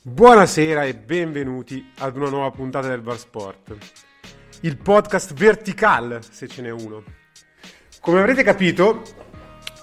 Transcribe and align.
Buonasera 0.00 0.84
e 0.84 0.94
benvenuti 0.94 1.92
ad 1.98 2.16
una 2.16 2.30
nuova 2.30 2.50
puntata 2.50 2.88
del 2.88 3.02
Bar 3.02 3.18
Sport, 3.18 3.76
il 4.62 4.78
podcast 4.78 5.34
vertical, 5.34 6.20
se 6.26 6.48
ce 6.48 6.62
n'è 6.62 6.70
uno. 6.70 7.04
Come 8.00 8.20
avrete 8.20 8.42
capito, 8.42 9.02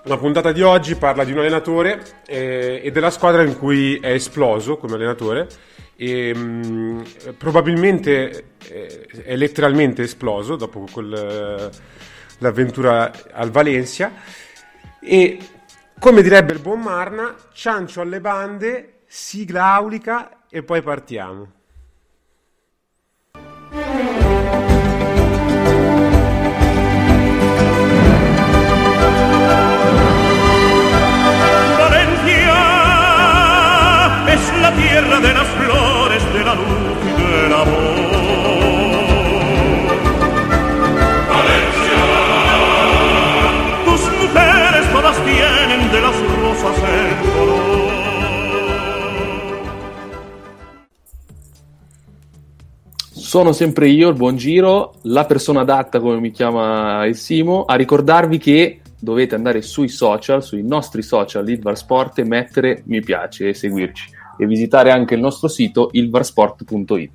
la 0.05 0.17
puntata 0.17 0.51
di 0.51 0.61
oggi 0.61 0.95
parla 0.95 1.23
di 1.23 1.31
un 1.31 1.39
allenatore 1.39 2.21
eh, 2.27 2.79
e 2.83 2.91
della 2.91 3.09
squadra 3.09 3.41
in 3.41 3.57
cui 3.57 3.97
è 3.97 4.11
esploso 4.11 4.77
come 4.77 4.95
allenatore 4.95 5.47
e 5.95 6.33
mh, 6.33 7.03
probabilmente 7.37 8.51
eh, 8.67 9.07
è 9.23 9.35
letteralmente 9.35 10.03
esploso 10.03 10.55
dopo 10.55 10.85
quel, 10.91 11.13
eh, 11.13 11.69
l'avventura 12.39 13.11
al 13.31 13.49
Valencia 13.49 14.11
e 14.99 15.39
come 15.97 16.21
direbbe 16.21 16.53
il 16.53 16.59
buon 16.59 16.81
Marna, 16.81 17.35
ciancio 17.53 18.01
alle 18.01 18.21
bande 18.21 18.99
sigla 19.07 19.73
aulica 19.73 20.43
e 20.49 20.61
poi 20.61 20.81
partiamo. 20.83 21.54
Sono 53.35 53.51
sempre 53.51 53.89
io, 53.89 54.07
il 54.07 54.15
buon 54.15 54.37
giro, 54.37 54.93
la 55.01 55.25
persona 55.25 55.59
adatta, 55.59 55.99
come 55.99 56.21
mi 56.21 56.31
chiama 56.31 57.05
il 57.05 57.17
Simo, 57.17 57.65
a 57.65 57.75
ricordarvi 57.75 58.37
che 58.37 58.79
dovete 58.97 59.35
andare 59.35 59.61
sui 59.61 59.89
social, 59.89 60.41
sui 60.41 60.63
nostri 60.65 61.01
social 61.01 61.49
Ilvar 61.49 61.75
Sport 61.75 62.19
e 62.19 62.23
mettere 62.23 62.83
mi 62.85 63.01
piace 63.01 63.49
e 63.49 63.53
seguirci 63.53 64.09
e 64.37 64.45
visitare 64.45 64.91
anche 64.91 65.15
il 65.15 65.19
nostro 65.19 65.49
sito 65.49 65.89
ilvarsport.it. 65.91 67.11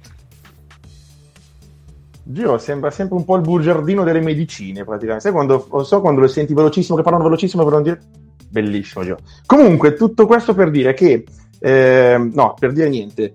Giro 2.22 2.58
sembra 2.58 2.90
sempre 2.90 3.16
un 3.16 3.24
po' 3.24 3.36
il 3.36 3.40
bugiardino 3.40 4.04
delle 4.04 4.20
medicine, 4.20 4.84
praticamente. 4.84 5.22
Sai 5.22 5.32
quando, 5.32 5.84
so, 5.84 6.02
quando 6.02 6.20
lo 6.20 6.28
senti 6.28 6.52
velocissimo, 6.52 6.98
che 6.98 7.02
parlano 7.02 7.24
velocissimo 7.24 7.64
per 7.64 7.72
non 7.72 7.82
dire... 7.82 7.98
Bellissimo, 8.46 9.02
Giro. 9.04 9.20
Comunque, 9.46 9.94
tutto 9.94 10.26
questo 10.26 10.52
per 10.52 10.70
dire 10.70 10.92
che... 10.92 11.24
eh, 11.58 12.30
no, 12.30 12.54
per 12.58 12.72
dire 12.72 12.90
niente. 12.90 13.32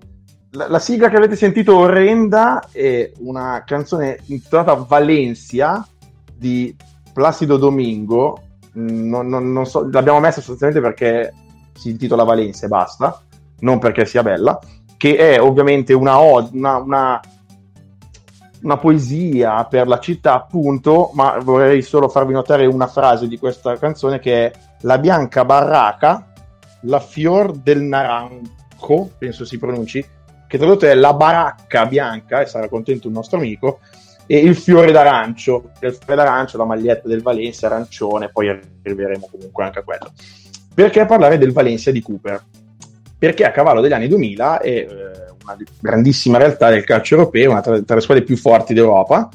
La, 0.56 0.68
la 0.68 0.78
sigla 0.78 1.10
che 1.10 1.16
avete 1.16 1.36
sentito 1.36 1.76
orrenda 1.76 2.68
è 2.72 3.12
una 3.18 3.62
canzone 3.66 4.18
intitolata 4.26 4.74
Valencia 4.74 5.86
di 6.34 6.74
Placido 7.12 7.58
Domingo. 7.58 8.40
Non, 8.72 9.28
non- 9.28 9.52
non 9.52 9.66
so, 9.66 9.88
l'abbiamo 9.90 10.18
messa 10.18 10.40
sostanzialmente 10.40 10.80
perché 10.80 11.32
si 11.74 11.90
intitola 11.90 12.24
Valencia 12.24 12.64
e 12.64 12.68
basta, 12.68 13.22
non 13.60 13.78
perché 13.78 14.06
sia 14.06 14.22
bella, 14.22 14.58
che 14.96 15.16
è 15.16 15.40
ovviamente 15.40 15.92
una, 15.92 16.16
una, 16.18 16.76
una 16.76 17.20
una 18.62 18.78
poesia 18.78 19.64
per 19.64 19.86
la 19.86 20.00
città, 20.00 20.34
appunto, 20.34 21.10
ma 21.12 21.38
vorrei 21.38 21.82
solo 21.82 22.08
farvi 22.08 22.32
notare 22.32 22.66
una 22.66 22.86
frase 22.86 23.28
di 23.28 23.38
questa 23.38 23.76
canzone 23.76 24.18
che 24.18 24.46
è 24.46 24.52
La 24.80 24.98
bianca 24.98 25.44
barraca, 25.44 26.32
la 26.80 26.98
fior 26.98 27.52
del 27.52 27.82
naranco, 27.82 29.10
penso 29.18 29.44
si 29.44 29.58
pronunci, 29.58 30.04
che 30.46 30.58
tradotto 30.58 30.86
è 30.86 30.94
la 30.94 31.14
baracca 31.14 31.86
bianca, 31.86 32.40
e 32.40 32.46
sarà 32.46 32.68
contento 32.68 33.08
un 33.08 33.14
nostro 33.14 33.38
amico, 33.38 33.80
e 34.26 34.38
il 34.38 34.56
fiore 34.56 34.90
d'arancio, 34.90 35.70
il 35.80 35.94
fiore 35.94 36.16
d'arancio, 36.16 36.58
la 36.58 36.64
maglietta 36.64 37.08
del 37.08 37.22
Valencia, 37.22 37.66
arancione, 37.66 38.30
poi 38.30 38.48
arriveremo 38.48 39.28
comunque 39.30 39.64
anche 39.64 39.78
a 39.78 39.82
quello. 39.82 40.12
Perché 40.74 41.06
parlare 41.06 41.38
del 41.38 41.52
Valencia 41.52 41.90
di 41.90 42.02
Cooper? 42.02 42.44
Perché 43.18 43.44
a 43.44 43.50
cavallo 43.50 43.80
degli 43.80 43.92
anni 43.92 44.08
2000 44.08 44.58
è 44.58 44.68
eh, 44.68 44.86
una 45.42 45.56
grandissima 45.80 46.38
realtà 46.38 46.68
del 46.70 46.84
calcio 46.84 47.14
europeo, 47.14 47.52
una 47.52 47.62
tra, 47.62 47.76
le 47.76 48.00
squadre 48.00 48.24
più 48.24 48.36
forti 48.36 48.74
d'Europa. 48.74 49.28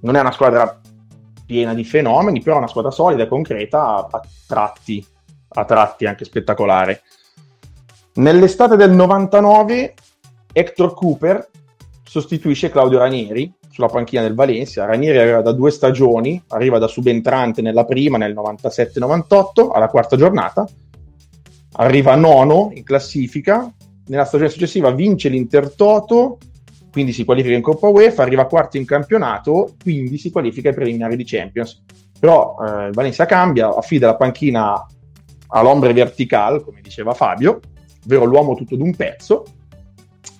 Non 0.00 0.16
è 0.16 0.20
una 0.20 0.32
squadra 0.32 0.80
piena 1.44 1.74
di 1.74 1.84
fenomeni, 1.84 2.40
però 2.40 2.54
è 2.54 2.58
una 2.58 2.68
squadra 2.68 2.90
solida 2.90 3.24
e 3.24 3.28
concreta 3.28 3.82
a, 3.82 4.08
a 4.10 4.22
tratti, 4.46 5.04
a 5.48 5.64
tratti 5.64 6.06
anche 6.06 6.24
spettacolare. 6.24 7.02
Nell'estate 8.14 8.76
del 8.76 8.92
99 8.92 9.94
Hector 10.52 10.94
Cooper 10.94 11.48
sostituisce 12.02 12.70
Claudio 12.70 12.98
Ranieri 12.98 13.52
sulla 13.70 13.88
panchina 13.88 14.22
del 14.22 14.34
Valencia. 14.34 14.84
Ranieri 14.84 15.18
arriva 15.18 15.40
da 15.40 15.52
due 15.52 15.70
stagioni, 15.70 16.42
arriva 16.48 16.78
da 16.78 16.86
subentrante 16.86 17.62
nella 17.62 17.84
prima 17.84 18.18
nel 18.18 18.34
97-98 18.34 19.70
alla 19.72 19.88
quarta 19.88 20.16
giornata, 20.16 20.66
arriva 21.76 22.14
nono 22.14 22.70
in 22.74 22.84
classifica, 22.84 23.72
nella 24.06 24.24
stagione 24.24 24.50
successiva 24.50 24.90
vince 24.90 25.30
l'Intertoto, 25.30 26.38
quindi 26.90 27.12
si 27.12 27.24
qualifica 27.24 27.54
in 27.54 27.62
Coppa 27.62 27.88
UEFA, 27.88 28.22
arriva 28.22 28.44
quarto 28.44 28.76
in 28.76 28.84
campionato, 28.84 29.74
quindi 29.82 30.18
si 30.18 30.30
qualifica 30.30 30.68
ai 30.68 30.74
preliminari 30.74 31.16
di 31.16 31.24
Champions. 31.24 31.82
Però 32.20 32.56
eh, 32.60 32.90
Valencia 32.92 33.24
cambia, 33.24 33.74
affida 33.74 34.08
la 34.08 34.16
panchina 34.16 34.86
all'ombre 35.48 35.94
vertical, 35.94 36.62
come 36.62 36.80
diceva 36.82 37.14
Fabio, 37.14 37.60
ovvero 38.04 38.24
l'uomo 38.24 38.54
tutto 38.54 38.76
d'un 38.76 38.94
pezzo, 38.94 39.44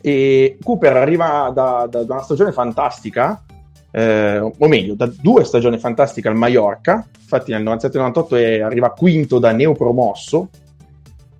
e 0.00 0.58
Cooper 0.62 0.96
arriva 0.96 1.50
da, 1.54 1.86
da- 1.90 2.02
da 2.04 2.14
una 2.14 2.22
stagione 2.22 2.52
fantastica, 2.52 3.42
eh, 3.90 4.38
o 4.38 4.68
meglio, 4.68 4.94
da 4.94 5.10
due 5.20 5.44
stagioni 5.44 5.78
fantastiche 5.78 6.28
al 6.28 6.36
Mallorca, 6.36 7.06
infatti 7.20 7.52
nel 7.52 7.62
97-98 7.62 8.36
è- 8.36 8.60
arriva 8.60 8.90
quinto 8.90 9.38
da 9.38 9.52
neopromosso, 9.52 10.48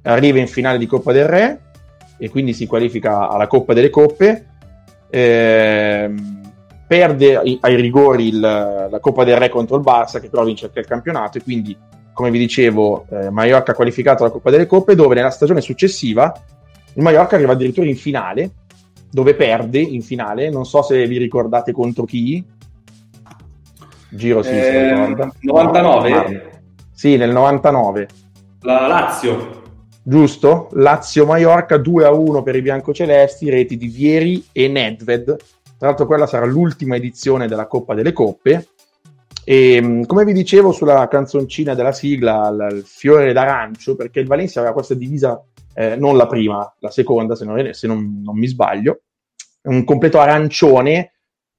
arriva 0.02 0.38
in 0.38 0.48
finale 0.48 0.78
di 0.78 0.86
Coppa 0.86 1.12
del 1.12 1.26
Re 1.26 1.60
e 2.18 2.28
quindi 2.30 2.52
si 2.52 2.66
qualifica 2.66 3.28
alla 3.28 3.46
Coppa 3.46 3.72
delle 3.74 3.90
Coppe, 3.90 4.46
ehm, 5.10 6.40
perde 6.86 7.36
ai, 7.36 7.58
ai 7.62 7.74
rigori 7.76 8.28
il- 8.28 8.40
la 8.40 8.98
Coppa 9.00 9.24
del 9.24 9.36
Re 9.36 9.48
contro 9.48 9.76
il 9.76 9.82
Barça 9.82 10.20
che 10.20 10.28
però 10.28 10.44
vince 10.44 10.66
anche 10.66 10.80
il 10.80 10.86
campionato 10.86 11.38
e 11.38 11.42
quindi 11.42 11.76
come 12.12 12.30
vi 12.30 12.38
dicevo 12.38 13.06
eh, 13.10 13.30
Mallorca 13.30 13.72
ha 13.72 13.74
qualificato 13.74 14.22
alla 14.22 14.32
Coppa 14.32 14.50
delle 14.50 14.66
Coppe 14.66 14.94
dove 14.94 15.14
nella 15.14 15.30
stagione 15.30 15.62
successiva 15.62 16.32
il 16.94 17.02
Mallorca 17.02 17.36
arriva 17.36 17.52
addirittura 17.52 17.86
in 17.86 17.96
finale 17.96 18.50
dove 19.10 19.34
perde 19.34 19.78
in 19.80 20.02
finale 20.02 20.50
non 20.50 20.64
so 20.66 20.82
se 20.82 21.06
vi 21.06 21.18
ricordate 21.18 21.72
contro 21.72 22.04
chi 22.04 22.44
Giro 24.10 24.42
sì, 24.42 24.50
Eh, 24.50 25.06
ricorda. 25.06 25.32
99? 25.40 26.10
No, 26.10 26.40
sì 26.92 27.16
nel 27.16 27.30
99 27.32 28.08
La 28.60 28.86
Lazio. 28.86 29.62
giusto? 30.02 30.68
Lazio-Mallorca 30.72 31.76
2-1 31.76 32.42
per 32.42 32.56
i 32.56 32.62
biancocelesti, 32.62 33.48
reti 33.50 33.76
di 33.76 33.86
Vieri 33.88 34.44
e 34.52 34.68
Nedved. 34.68 35.24
Tra 35.78 35.88
l'altro 35.88 36.06
quella 36.06 36.26
sarà 36.26 36.44
l'ultima 36.46 36.94
edizione 36.96 37.48
della 37.48 37.66
Coppa 37.66 37.94
delle 37.94 38.12
Coppe. 38.12 38.68
E 39.44 39.80
mh, 39.80 40.06
come 40.06 40.24
vi 40.24 40.32
dicevo 40.32 40.70
sulla 40.72 41.08
canzoncina 41.08 41.74
della 41.74 41.90
sigla, 41.92 42.48
il 42.70 42.82
fiore 42.86 43.32
d'arancio, 43.32 43.96
perché 43.96 44.20
il 44.20 44.26
Valencia 44.28 44.60
aveva 44.60 44.74
questa 44.74 44.94
divisa, 44.94 45.42
eh, 45.74 45.96
non 45.96 46.16
la 46.16 46.26
prima, 46.26 46.74
la 46.78 46.90
seconda, 46.90 47.34
se 47.34 47.44
non, 47.44 47.72
se 47.72 47.86
non- 47.86 48.20
non 48.22 48.36
mi 48.36 48.46
sbaglio, 48.46 49.02
un 49.62 49.84
completo 49.84 50.18
arancione, 50.18 51.12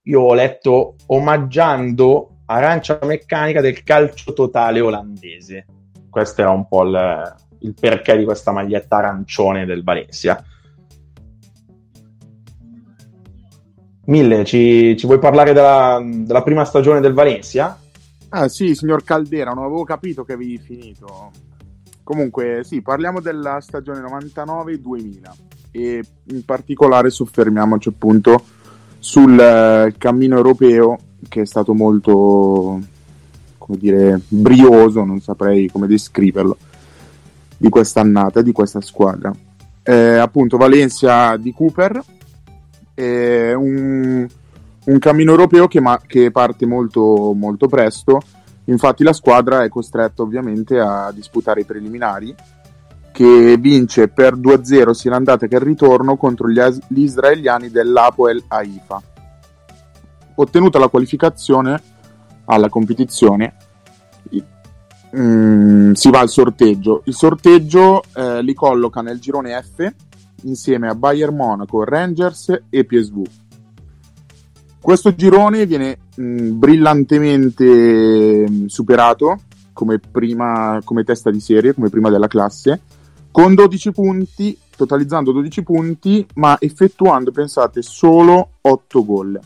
io 0.04 0.22
ho 0.22 0.34
letto 0.34 0.96
omaggiando 1.08 2.42
arancia 2.46 3.00
meccanica 3.04 3.62
del 3.62 3.84
calcio 3.84 4.34
totale 4.34 4.82
olandese. 4.82 5.66
Questa 6.10 6.42
era 6.42 6.52
un 6.52 6.68
po' 6.68 6.84
il- 6.84 7.36
il 7.60 7.74
perché 7.80 8.18
di 8.18 8.26
questa 8.26 8.52
maglietta 8.52 8.98
arancione 8.98 9.66
del 9.66 9.84
Valencia. 9.84 10.44
Mille, 14.06 14.44
ci, 14.44 14.98
ci 14.98 15.06
vuoi 15.06 15.20
parlare 15.20 15.54
della, 15.54 16.02
della, 16.04 16.44
prima 16.44 16.66
stagione 16.66 17.00
del 17.00 17.14
Valencia? 17.14 17.80
Ah 18.30 18.50
sì, 18.50 18.76
signor 18.76 19.04
Caldera, 19.04 19.54
non 19.54 19.64
avevo 19.64 19.84
capito 19.84 20.26
che 20.26 20.34
avevi 20.34 20.58
finito. 20.58 21.32
Comunque, 22.04 22.62
sì, 22.64 22.82
parliamo 22.82 23.22
della 23.22 23.60
stagione 23.62 24.02
99-2000 24.02 25.32
e 25.72 26.04
in 26.26 26.46
particolare 26.46 27.10
soffermiamoci 27.10 27.90
appunto 27.90 28.44
sul 29.00 29.40
eh, 29.40 29.96
cammino 29.98 30.38
europeo 30.38 30.98
che 31.28 31.42
è 31.42 31.46
stato 31.46 31.74
molto, 31.74 32.80
come 33.58 33.78
dire, 33.78 34.22
brioso, 34.28 35.04
non 35.04 35.20
saprei 35.20 35.70
come 35.70 35.88
descriverlo, 35.88 36.58
di 37.58 37.70
questa 37.70 38.02
annata, 38.02 38.42
di 38.42 38.52
questa 38.52 38.82
squadra. 38.82 39.34
Eh, 39.82 40.18
appunto, 40.18 40.58
Valencia 40.58 41.38
di 41.38 41.54
Cooper, 41.54 42.04
è 42.94 43.54
un, 43.54 44.28
un 44.86 45.00
cammino 45.00 45.32
europeo 45.32 45.68
che, 45.68 45.80
ma- 45.80 46.02
che 46.06 46.32
parte 46.32 46.66
molto, 46.66 47.34
molto 47.34 47.68
presto. 47.68 48.22
Infatti, 48.66 49.04
la 49.04 49.14
squadra 49.14 49.64
è 49.64 49.70
costretta 49.70 50.22
ovviamente 50.22 50.80
a 50.80 51.12
disputare 51.12 51.62
i 51.62 51.66
preliminari, 51.66 52.34
che 53.14 53.58
vince 53.60 54.08
per 54.08 54.36
2-0 54.36 54.92
sia 54.92 55.12
l'andata 55.12 55.46
che 55.48 55.56
il 55.56 55.62
ritorno 55.62 56.18
contro 56.18 56.50
gli, 56.50 56.60
as- 56.60 56.80
gli 56.88 57.02
israeliani 57.02 57.70
dell'Apoel 57.70 58.44
Haifa. 58.48 59.02
Ottenuta 60.36 60.80
la 60.80 60.88
qualificazione 60.88 61.82
alla 62.46 62.70
competizione, 62.70 63.56
mm, 65.16 65.92
si 65.92 66.10
va 66.10 66.20
al 66.22 66.30
sorteggio. 66.30 67.04
Il 67.06 67.14
sorteggio 67.14 68.02
eh, 68.16 68.42
li 68.42 68.56
colloca 68.56 69.02
nel 69.02 69.20
girone 69.20 69.62
F 69.62 69.94
insieme 70.44 70.90
a 70.90 70.96
Bayern 70.96 71.36
Monaco, 71.36 71.84
Rangers 71.84 72.64
e 72.70 72.84
PSV. 72.84 73.24
Questo 74.84 75.16
girone 75.16 75.66
viene 75.66 75.98
mh, 76.14 76.50
brillantemente 76.50 78.46
mh, 78.46 78.66
superato 78.66 79.44
come, 79.72 79.98
prima, 79.98 80.82
come 80.84 81.06
testa 81.06 81.32
di 81.32 81.40
serie, 81.40 81.74
come 81.74 81.88
prima 81.88 82.10
della 82.10 82.28
classe, 82.28 82.82
con 83.32 83.56
12 83.56 83.94
punti, 83.94 84.58
totalizzando 84.76 85.32
12 85.32 85.64
punti, 85.64 86.28
ma 86.34 86.58
effettuando, 86.60 87.32
pensate, 87.32 87.82
solo 87.82 88.56
8 88.60 89.06
gol. 89.06 89.40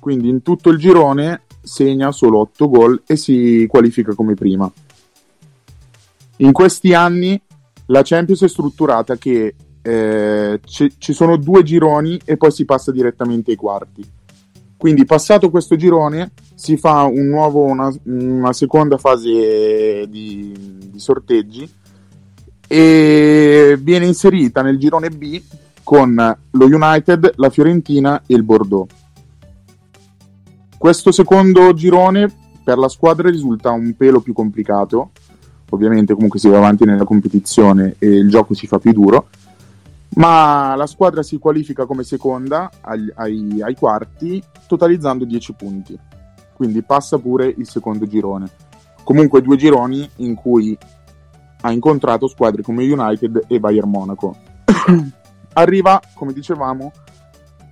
Quindi 0.00 0.30
in 0.30 0.40
tutto 0.40 0.70
il 0.70 0.78
girone 0.78 1.42
segna 1.60 2.10
solo 2.10 2.38
8 2.38 2.68
gol 2.70 3.02
e 3.06 3.16
si 3.16 3.66
qualifica 3.68 4.14
come 4.14 4.32
prima. 4.32 4.72
In 6.38 6.52
questi 6.52 6.94
anni 6.94 7.38
la 7.88 8.00
Champions 8.02 8.42
è 8.42 8.48
strutturata 8.48 9.16
che 9.16 9.54
eh, 9.82 10.60
ci, 10.64 10.94
ci 10.96 11.12
sono 11.12 11.36
due 11.36 11.62
gironi 11.62 12.18
e 12.24 12.38
poi 12.38 12.50
si 12.50 12.64
passa 12.64 12.90
direttamente 12.90 13.50
ai 13.50 13.56
quarti. 13.58 14.14
Quindi 14.76 15.06
passato 15.06 15.50
questo 15.50 15.74
girone 15.76 16.32
si 16.54 16.76
fa 16.76 17.04
un 17.04 17.26
nuovo, 17.26 17.62
una, 17.64 17.90
una 18.04 18.52
seconda 18.52 18.98
fase 18.98 20.06
di, 20.08 20.54
di, 20.90 20.98
sorteggi 20.98 21.68
e 22.68 23.78
viene 23.80 24.06
inserita 24.06 24.60
nel 24.60 24.78
girone 24.78 25.08
B 25.10 25.42
con 25.82 26.14
lo 26.50 26.64
United, 26.66 27.32
la 27.36 27.48
Fiorentina 27.48 28.22
e 28.26 28.34
il 28.34 28.42
Bordeaux. 28.42 28.90
Questo 30.76 31.10
secondo 31.10 31.72
girone 31.72 32.30
per 32.62 32.76
la 32.76 32.88
squadra 32.88 33.30
risulta 33.30 33.70
un 33.70 33.94
pelo 33.96 34.20
più 34.20 34.34
complicato, 34.34 35.12
ovviamente 35.70 36.12
comunque 36.12 36.38
si 36.38 36.48
va 36.48 36.58
avanti 36.58 36.84
nella 36.84 37.04
competizione 37.04 37.94
e 37.98 38.08
il 38.08 38.28
gioco 38.28 38.52
si 38.52 38.66
fa 38.66 38.78
più 38.78 38.92
duro, 38.92 39.28
ma 40.16 40.74
la 40.76 40.86
squadra 40.86 41.22
si 41.22 41.38
qualifica 41.38 41.86
come 41.86 42.02
seconda 42.02 42.70
ai, 42.80 43.10
ai, 43.16 43.62
ai, 43.62 43.74
quarti 43.74 44.42
totalizzando 44.66 45.24
10 45.24 45.52
punti. 45.54 45.98
Quindi 46.54 46.82
passa 46.82 47.18
pure 47.18 47.52
il 47.56 47.68
secondo 47.68 48.06
girone. 48.06 48.50
Comunque 49.04 49.42
due 49.42 49.56
gironi 49.56 50.08
in 50.16 50.34
cui 50.34 50.76
ha 51.60 51.70
incontrato 51.70 52.28
squadre 52.28 52.62
come 52.62 52.90
United 52.90 53.44
e 53.46 53.60
Bayern 53.60 53.90
Monaco. 53.90 54.36
Arriva 55.52 56.00
come 56.14 56.32
dicevamo 56.32 56.92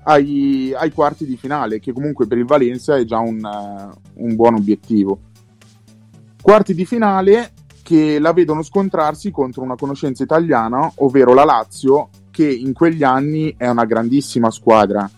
ai, 0.05 0.75
ai, 0.77 0.93
quarti 0.93 1.25
di 1.25 1.39
finale 1.39 1.81
che 1.81 1.93
comunque 1.93 2.27
per 2.27 2.37
il 2.37 2.45
Valencia 2.45 2.97
è 2.97 3.05
già 3.05 3.21
un, 3.21 3.43
uh, 3.43 4.23
un 4.23 4.35
buon 4.35 4.55
obiettivo. 4.55 5.19
Quarti 6.43 6.75
di 6.75 6.85
finale 6.85 7.53
che 7.83 8.19
la 8.19 8.35
vedono 8.35 8.63
scontrarsi 8.63 9.31
contro 9.31 9.63
una 9.63 9.77
conoscenza 9.77 10.23
italiana, 10.23 10.91
ovvero 10.97 11.33
la 11.33 11.45
Lazio, 11.45 12.11
che 12.35 12.51
in 12.53 12.73
quegli 12.73 13.05
anni 13.05 13.55
è 13.57 13.69
una 13.69 13.85
grandissima 13.85 14.51
squadra. 14.51 15.09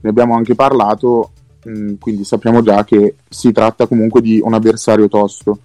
Ne 0.00 0.10
abbiamo 0.10 0.34
anche 0.34 0.56
parlato, 0.56 1.30
mh, 1.62 1.70
mm, 1.70 1.94
quindi 2.00 2.24
sappiamo 2.24 2.62
già 2.62 2.82
che 2.82 3.14
si 3.28 3.52
tratta 3.52 3.86
comunque 3.86 4.20
di 4.20 4.40
un 4.42 4.54
avversario 4.54 5.06
tosto. 5.06 5.60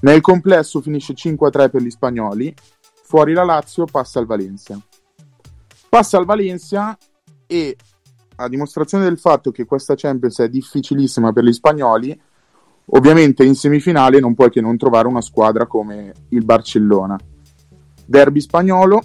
Nel 0.00 0.20
complesso 0.20 0.82
finisce 0.82 1.14
5-3 1.14 1.70
per 1.70 1.80
gli 1.80 1.88
spagnoli, 1.88 2.54
fuori 3.02 3.32
la 3.32 3.44
Lazio 3.44 3.86
passa 3.86 4.18
al 4.18 4.26
Valencia. 4.26 4.78
Passa 5.88 6.18
al 6.18 6.26
Valencia 6.26 6.98
e 7.46 7.74
a 8.36 8.48
dimostrazione 8.48 9.04
del 9.04 9.18
fatto 9.18 9.50
che 9.50 9.64
questa 9.64 9.94
Champions 9.96 10.38
è 10.40 10.50
difficilissima 10.50 11.32
per 11.32 11.44
gli 11.44 11.52
spagnoli, 11.52 12.20
ovviamente 12.86 13.42
in 13.42 13.54
semifinale 13.54 14.20
non 14.20 14.34
puoi 14.34 14.50
che 14.50 14.60
non 14.60 14.76
trovare 14.76 15.08
una 15.08 15.22
squadra 15.22 15.66
come 15.66 16.12
il 16.28 16.44
Barcellona. 16.44 17.18
Derby 18.04 18.40
spagnolo, 18.40 19.02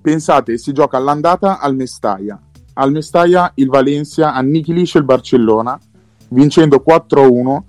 Pensate, 0.00 0.56
si 0.56 0.72
gioca 0.72 0.96
all'andata 0.96 1.58
al 1.58 1.74
Mestalla. 1.74 2.40
Al 2.74 2.90
Mestalla 2.90 3.52
il 3.56 3.68
Valencia 3.68 4.32
annichilisce 4.32 4.98
il 4.98 5.04
Barcellona 5.04 5.78
vincendo 6.28 6.82
4-1 6.86 7.62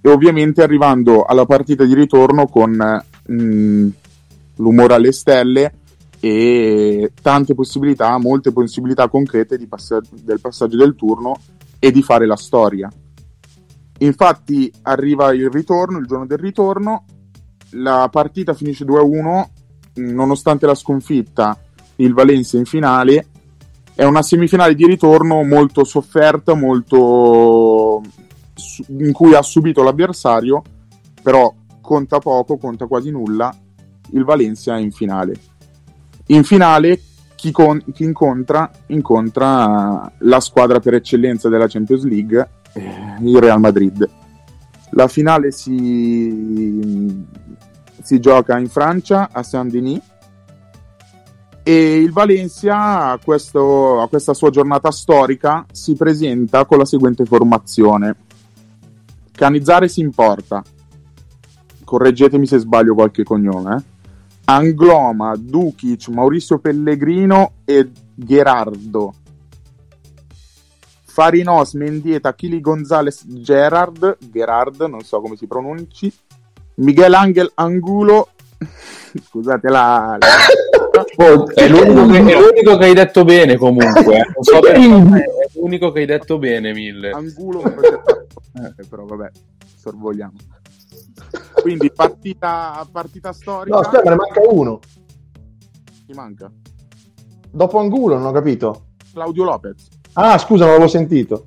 e 0.00 0.10
ovviamente 0.10 0.62
arrivando 0.62 1.24
alla 1.24 1.44
partita 1.44 1.84
di 1.84 1.94
ritorno 1.94 2.46
con 2.46 2.70
mh, 2.70 3.34
mm, 3.34 3.88
l'umore 4.56 4.94
alle 4.94 5.12
stelle 5.12 5.74
e 6.20 7.12
tante 7.20 7.54
possibilità, 7.54 8.16
molte 8.18 8.52
possibilità 8.52 9.08
concrete 9.08 9.58
passa- 9.66 10.00
del 10.22 10.40
passaggio 10.40 10.76
del 10.76 10.94
turno 10.94 11.36
e 11.78 11.90
di 11.90 12.02
fare 12.02 12.26
la 12.26 12.36
storia. 12.36 12.90
Infatti 13.98 14.72
arriva 14.82 15.34
il 15.34 15.50
ritorno, 15.50 15.98
il 15.98 16.06
giorno 16.06 16.26
del 16.26 16.38
ritorno, 16.38 17.04
la 17.72 18.08
partita 18.10 18.54
finisce 18.54 18.84
2-1, 18.84 19.48
nonostante 19.96 20.66
la 20.66 20.74
sconfitta 20.74 21.58
il 21.96 22.14
Valencia 22.14 22.56
in 22.56 22.64
finale. 22.64 23.26
È 23.94 24.04
una 24.04 24.22
semifinale 24.22 24.74
di 24.74 24.86
ritorno 24.86 25.42
molto 25.44 25.84
sofferta, 25.84 26.54
molto 26.54 28.02
in 28.88 29.12
cui 29.12 29.34
ha 29.34 29.42
subito 29.42 29.82
l'avversario, 29.82 30.62
però 31.22 31.52
conta 31.80 32.18
poco, 32.18 32.56
conta 32.56 32.86
quasi 32.86 33.10
nulla. 33.10 33.54
Il 34.10 34.24
Valencia 34.24 34.76
in 34.78 34.90
finale. 34.90 35.34
In 36.26 36.44
finale 36.44 37.00
chi, 37.36 37.50
con- 37.52 37.82
chi 37.92 38.04
incontra? 38.04 38.70
Incontra 38.86 40.10
la 40.18 40.40
squadra 40.40 40.80
per 40.80 40.94
eccellenza 40.94 41.48
della 41.48 41.68
Champions 41.68 42.04
League, 42.04 42.48
eh, 42.72 43.16
il 43.20 43.38
Real 43.38 43.60
Madrid. 43.60 44.08
La 44.90 45.08
finale 45.08 45.50
si, 45.50 47.24
si 48.02 48.20
gioca 48.20 48.58
in 48.58 48.68
Francia, 48.68 49.28
a 49.30 49.42
Saint-Denis, 49.42 50.00
e 51.66 51.96
il 51.96 52.12
Valencia 52.12 53.12
a, 53.12 53.18
questo, 53.18 54.02
a 54.02 54.08
questa 54.08 54.34
sua 54.34 54.50
giornata 54.50 54.90
storica 54.90 55.64
si 55.72 55.96
presenta 55.96 56.66
con 56.66 56.76
la 56.76 56.84
seguente 56.84 57.24
formazione. 57.24 58.14
Canizzare 59.32 59.88
si 59.88 60.00
importa. 60.00 60.62
Correggetemi 61.82 62.46
se 62.46 62.58
sbaglio 62.58 62.94
qualche 62.94 63.24
cognome. 63.24 63.76
Eh? 63.76 63.82
Angloma, 64.44 65.34
Dukic, 65.38 66.08
Maurizio 66.08 66.58
Pellegrino 66.58 67.52
e 67.64 67.90
Gerardo. 68.14 69.14
Farinos, 71.02 71.72
Mendieta, 71.74 72.34
Chili 72.34 72.60
Gonzalez, 72.60 73.24
Gerard, 73.26 74.18
Gerard, 74.18 74.82
non 74.82 75.00
so 75.02 75.20
come 75.20 75.36
si 75.36 75.46
pronunci, 75.46 76.12
Miguel 76.76 77.14
Angel 77.14 77.52
Angulo, 77.54 78.30
scusate 79.28 79.68
la... 79.68 80.16
la... 80.18 81.04
Oh, 81.16 81.48
è, 81.52 81.68
l'unico 81.68 82.06
che, 82.06 82.18
è, 82.18 82.40
l'unico 82.40 82.76
che, 82.76 82.84
hai 82.84 82.94
detto 82.94 83.24
bene 83.24 83.56
comunque. 83.56 84.16
Eh. 84.16 84.24
Non 84.34 84.42
so 84.42 84.60
perché, 84.60 84.80
è 84.80 85.50
l'unico 85.54 85.92
che 85.92 86.00
hai 86.00 86.06
detto 86.06 86.38
bene, 86.38 86.72
Mille. 86.72 87.10
Angulo, 87.10 87.62
eh, 87.64 88.86
però 88.88 89.04
vabbè, 89.04 89.30
sorvogliamo. 89.76 90.32
Quindi 91.60 91.90
partita, 91.92 92.86
partita 92.90 93.32
storica. 93.32 93.76
No, 93.76 93.82
aspetta, 93.82 94.10
ne 94.10 94.16
manca 94.16 94.40
uno. 94.48 94.80
Chi 96.06 96.12
manca? 96.12 96.50
Dopo 97.50 97.78
Angulo, 97.78 98.16
non 98.16 98.26
ho 98.26 98.32
capito. 98.32 98.86
Claudio 99.12 99.44
Lopez. 99.44 99.88
Ah, 100.14 100.38
scusa, 100.38 100.64
non 100.64 100.72
l'avevo 100.74 100.88
sentito. 100.88 101.44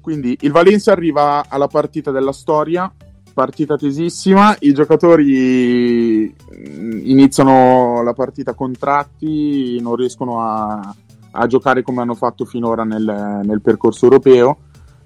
Quindi 0.00 0.36
il 0.42 0.52
Valencia 0.52 0.92
arriva 0.92 1.46
alla 1.48 1.66
partita 1.66 2.10
della 2.10 2.32
storia 2.32 2.90
partita 3.36 3.76
tesissima, 3.76 4.56
i 4.60 4.72
giocatori 4.72 6.34
mm, 6.34 7.00
iniziano 7.02 8.02
la 8.02 8.14
partita 8.14 8.54
contratti, 8.54 9.78
non 9.78 9.94
riescono 9.94 10.40
a, 10.40 10.94
a 11.32 11.46
giocare 11.46 11.82
come 11.82 12.00
hanno 12.00 12.14
fatto 12.14 12.46
finora 12.46 12.82
nel, 12.84 13.42
nel, 13.44 13.60
percorso 13.60 14.06
europeo. 14.06 14.56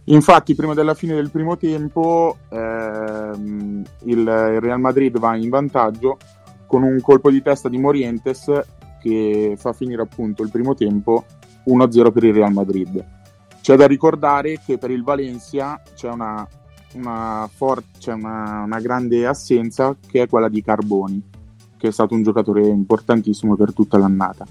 Infatti, 0.05 0.55
prima 0.55 0.75
della 0.75 0.95
fine 0.95 1.17
del 1.17 1.33
primo 1.33 1.57
tempo, 1.57 2.37
ehm, 2.51 3.83
il, 4.05 4.19
il, 4.19 4.61
Real 4.61 4.79
Madrid 4.79 5.19
va 5.19 5.35
in 5.35 5.49
vantaggio 5.49 6.17
con 6.69 6.85
un 6.85 7.01
colpo 7.01 7.33
di 7.33 7.43
testa 7.43 7.69
di 7.69 7.79
Morientes 7.79 8.49
che 9.03 9.55
fa 9.57 9.73
finire 9.73 10.03
appunto 10.03 10.45
il 10.45 10.51
primo 10.51 10.75
tempo 10.75 11.25
1-0 11.67 12.13
per 12.13 12.23
il 12.23 12.35
Real 12.35 12.53
Madrid. 12.53 13.05
C'è 13.61 13.75
da 13.75 13.89
ricordare 13.89 14.61
che 14.65 14.79
per 14.79 14.93
il 14.93 15.03
Valencia 15.03 15.83
c'è 15.97 16.09
una, 16.09 16.47
una, 16.95 17.49
for- 17.53 17.85
c'è 17.99 18.13
una, 18.13 18.63
una 18.65 18.81
grande 18.81 19.27
assenza 19.27 19.97
che 20.07 20.23
è 20.23 20.29
quella 20.29 20.49
di 20.49 20.63
Carboni, 20.63 21.23
che 21.77 21.89
è 21.89 21.93
stato 21.93 22.15
un 22.15 22.23
giocatore 22.23 22.67
importantissimo 22.67 23.57
per 23.57 23.73
tutta 23.73 23.99
l'annata. 23.99 24.47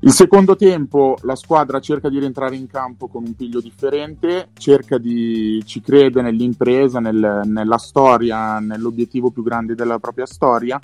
Il 0.00 0.12
secondo 0.12 0.56
tempo 0.56 1.16
la 1.22 1.34
squadra 1.34 1.80
cerca 1.80 2.08
di 2.08 2.18
rientrare 2.18 2.54
in 2.54 2.66
campo 2.66 3.08
con 3.08 3.24
un 3.24 3.34
piglio 3.34 3.60
differente, 3.60 4.50
cerca 4.56 4.98
di 4.98 5.62
ci 5.64 5.80
crede 5.80 6.20
nell'impresa, 6.20 7.00
nel, 7.00 7.40
nella 7.44 7.78
storia, 7.78 8.58
nell'obiettivo 8.58 9.30
più 9.30 9.42
grande 9.42 9.74
della 9.74 9.98
propria 9.98 10.26
storia, 10.26 10.78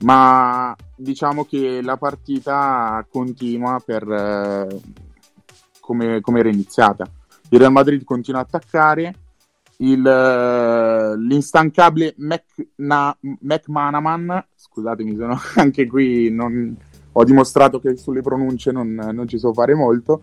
ma 0.00 0.76
diciamo 0.94 1.44
che 1.44 1.80
la 1.82 1.96
partita 1.96 3.04
continua 3.10 3.80
per, 3.84 4.08
eh, 4.08 4.80
come, 5.80 6.20
come, 6.20 6.38
era 6.38 6.50
iniziata. 6.50 7.04
Il 7.48 7.58
Real 7.58 7.72
Madrid 7.72 8.04
continua 8.04 8.40
a 8.40 8.44
attaccare, 8.44 9.14
il, 9.78 10.06
eh, 10.06 11.16
l'instancabile 11.18 12.14
McManaman, 12.76 14.46
scusatemi, 14.54 15.16
sono 15.16 15.38
anche 15.56 15.86
qui, 15.86 16.30
non, 16.30 16.76
ho 17.12 17.24
dimostrato 17.24 17.80
che 17.80 17.96
sulle 17.96 18.22
pronunce 18.22 18.72
non, 18.72 18.92
non 19.12 19.26
ci 19.26 19.38
so 19.38 19.52
fare 19.52 19.74
molto, 19.74 20.22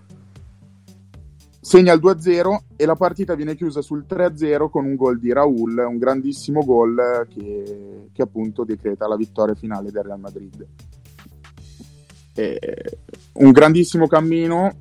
segna 1.59 1.93
il 1.93 2.01
2-0 2.01 2.57
e 2.75 2.85
la 2.85 2.95
partita 2.95 3.35
viene 3.35 3.55
chiusa 3.55 3.81
sul 3.81 4.05
3-0 4.07 4.69
con 4.69 4.85
un 4.85 4.95
gol 4.95 5.17
di 5.17 5.31
Raul, 5.31 5.77
un 5.77 5.97
grandissimo 5.97 6.63
gol 6.63 7.27
che, 7.29 8.09
che 8.11 8.21
appunto 8.21 8.63
decreta 8.63 9.07
la 9.07 9.15
vittoria 9.15 9.55
finale 9.55 9.91
del 9.91 10.03
Real 10.03 10.19
Madrid. 10.19 10.67
E 12.35 12.99
un 13.33 13.51
grandissimo 13.51 14.07
cammino, 14.07 14.71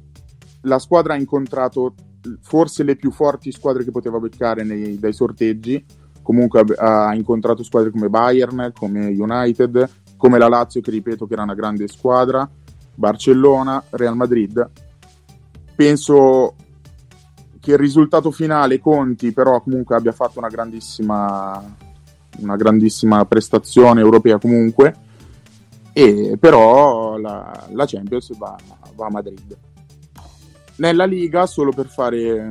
la 0.63 0.79
squadra 0.79 1.15
ha 1.15 1.19
incontrato 1.19 1.95
forse 2.41 2.83
le 2.83 2.97
più 2.97 3.11
forti 3.11 3.53
squadre 3.53 3.85
che 3.85 3.91
poteva 3.91 4.19
beccare 4.19 4.65
nei, 4.65 4.99
dai 4.99 5.13
sorteggi, 5.13 5.85
comunque 6.23 6.65
ha 6.77 7.15
incontrato 7.15 7.63
squadre 7.63 7.91
come 7.91 8.09
Bayern, 8.09 8.73
come 8.75 9.07
United, 9.09 9.91
come 10.17 10.39
la 10.39 10.49
Lazio 10.49 10.81
che 10.81 10.91
ripeto 10.91 11.27
che 11.27 11.33
era 11.33 11.43
una 11.43 11.55
grande 11.55 11.89
squadra, 11.89 12.49
Barcellona, 12.95 13.83
Real 13.91 14.17
Madrid. 14.17 14.71
Penso 15.75 16.55
che 17.59 17.73
il 17.73 17.79
risultato 17.79 18.31
finale 18.31 18.79
conti, 18.81 19.33
però 19.33 19.61
comunque 19.61 19.95
abbia 19.95 20.13
fatto 20.13 20.39
una 20.39 20.49
grandissima, 20.49 21.63
una 22.39 22.57
grandissima 22.57 23.25
prestazione 23.25 24.01
europea 24.01 24.39
comunque, 24.39 24.95
e 25.93 26.37
però 26.41 27.17
la, 27.19 27.69
la 27.71 27.87
Champions 27.87 28.37
va, 28.37 28.57
va, 28.95 29.07
a 29.07 29.11
Madrid. 29.11 29.57
Nella 30.77 31.05
Liga, 31.05 31.47
solo 31.47 31.71
per, 31.71 31.87
fare, 31.87 32.47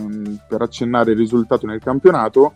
per 0.47 0.61
accennare 0.61 1.11
il 1.11 1.17
risultato 1.17 1.65
nel 1.65 1.79
campionato, 1.79 2.53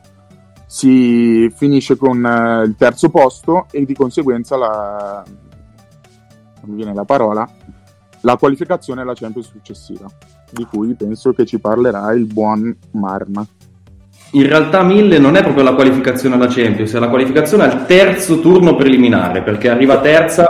si 0.67 1.49
finisce 1.55 1.95
con 1.95 2.23
uh, 2.23 2.63
il 2.63 2.75
terzo 2.77 3.09
posto 3.09 3.67
e 3.71 3.85
di 3.85 3.93
conseguenza 3.93 4.57
la, 4.57 5.23
non 6.65 6.75
viene 6.75 6.93
la 6.93 7.05
parola, 7.05 7.47
la 8.21 8.37
qualificazione 8.37 9.01
alla 9.01 9.13
Champions 9.13 9.49
successiva, 9.49 10.07
di 10.51 10.65
cui 10.65 10.93
penso 10.95 11.33
che 11.33 11.45
ci 11.45 11.59
parlerà 11.59 12.11
il 12.11 12.25
buon 12.25 12.75
Marna. 12.91 13.45
In 14.31 14.47
realtà 14.47 14.83
1000 14.83 15.17
non 15.19 15.35
è 15.35 15.43
proprio 15.43 15.63
la 15.63 15.75
qualificazione 15.75 16.35
alla 16.35 16.47
Champions, 16.47 16.93
è 16.93 16.99
la 16.99 17.09
qualificazione 17.09 17.63
al 17.63 17.85
terzo 17.85 18.39
turno 18.39 18.75
preliminare, 18.75 19.43
perché 19.43 19.69
arriva 19.69 20.01
terza 20.01 20.45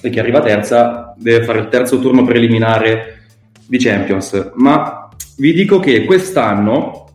e 0.00 0.10
chi 0.10 0.18
arriva 0.18 0.40
terza 0.40 1.14
deve 1.16 1.44
fare 1.44 1.60
il 1.60 1.68
terzo 1.68 1.98
turno 2.00 2.24
preliminare 2.24 3.17
di 3.68 3.78
Champions. 3.78 4.52
Ma 4.54 5.08
vi 5.36 5.52
dico 5.52 5.78
che 5.78 6.04
quest'anno, 6.04 7.10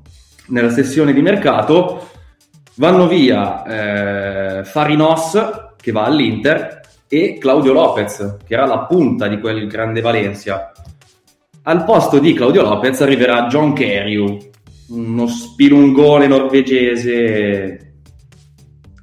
nella 0.48 0.70
sessione 0.70 1.12
di 1.12 1.22
mercato, 1.22 2.12
Vanno 2.76 3.08
via 3.08 3.64
eh, 4.60 4.64
Farinos, 4.64 5.74
che 5.80 5.92
va 5.92 6.06
all'Inter, 6.06 6.82
e 7.08 7.38
Claudio 7.38 7.72
Lopez, 7.72 8.38
che 8.44 8.54
era 8.56 8.66
la 8.66 8.80
punta 8.80 9.28
di 9.28 9.40
quel 9.40 9.68
grande 9.68 10.02
Valencia. 10.02 10.72
Al 11.64 11.84
posto 11.84 12.18
di 12.18 12.34
Claudio 12.34 12.64
Lopez 12.64 13.00
arriverà 13.02 13.46
John 13.46 13.74
Kerry, 13.74 14.50
uno 14.90 15.28
spilungone 15.28 16.26
norvegese 16.26 17.92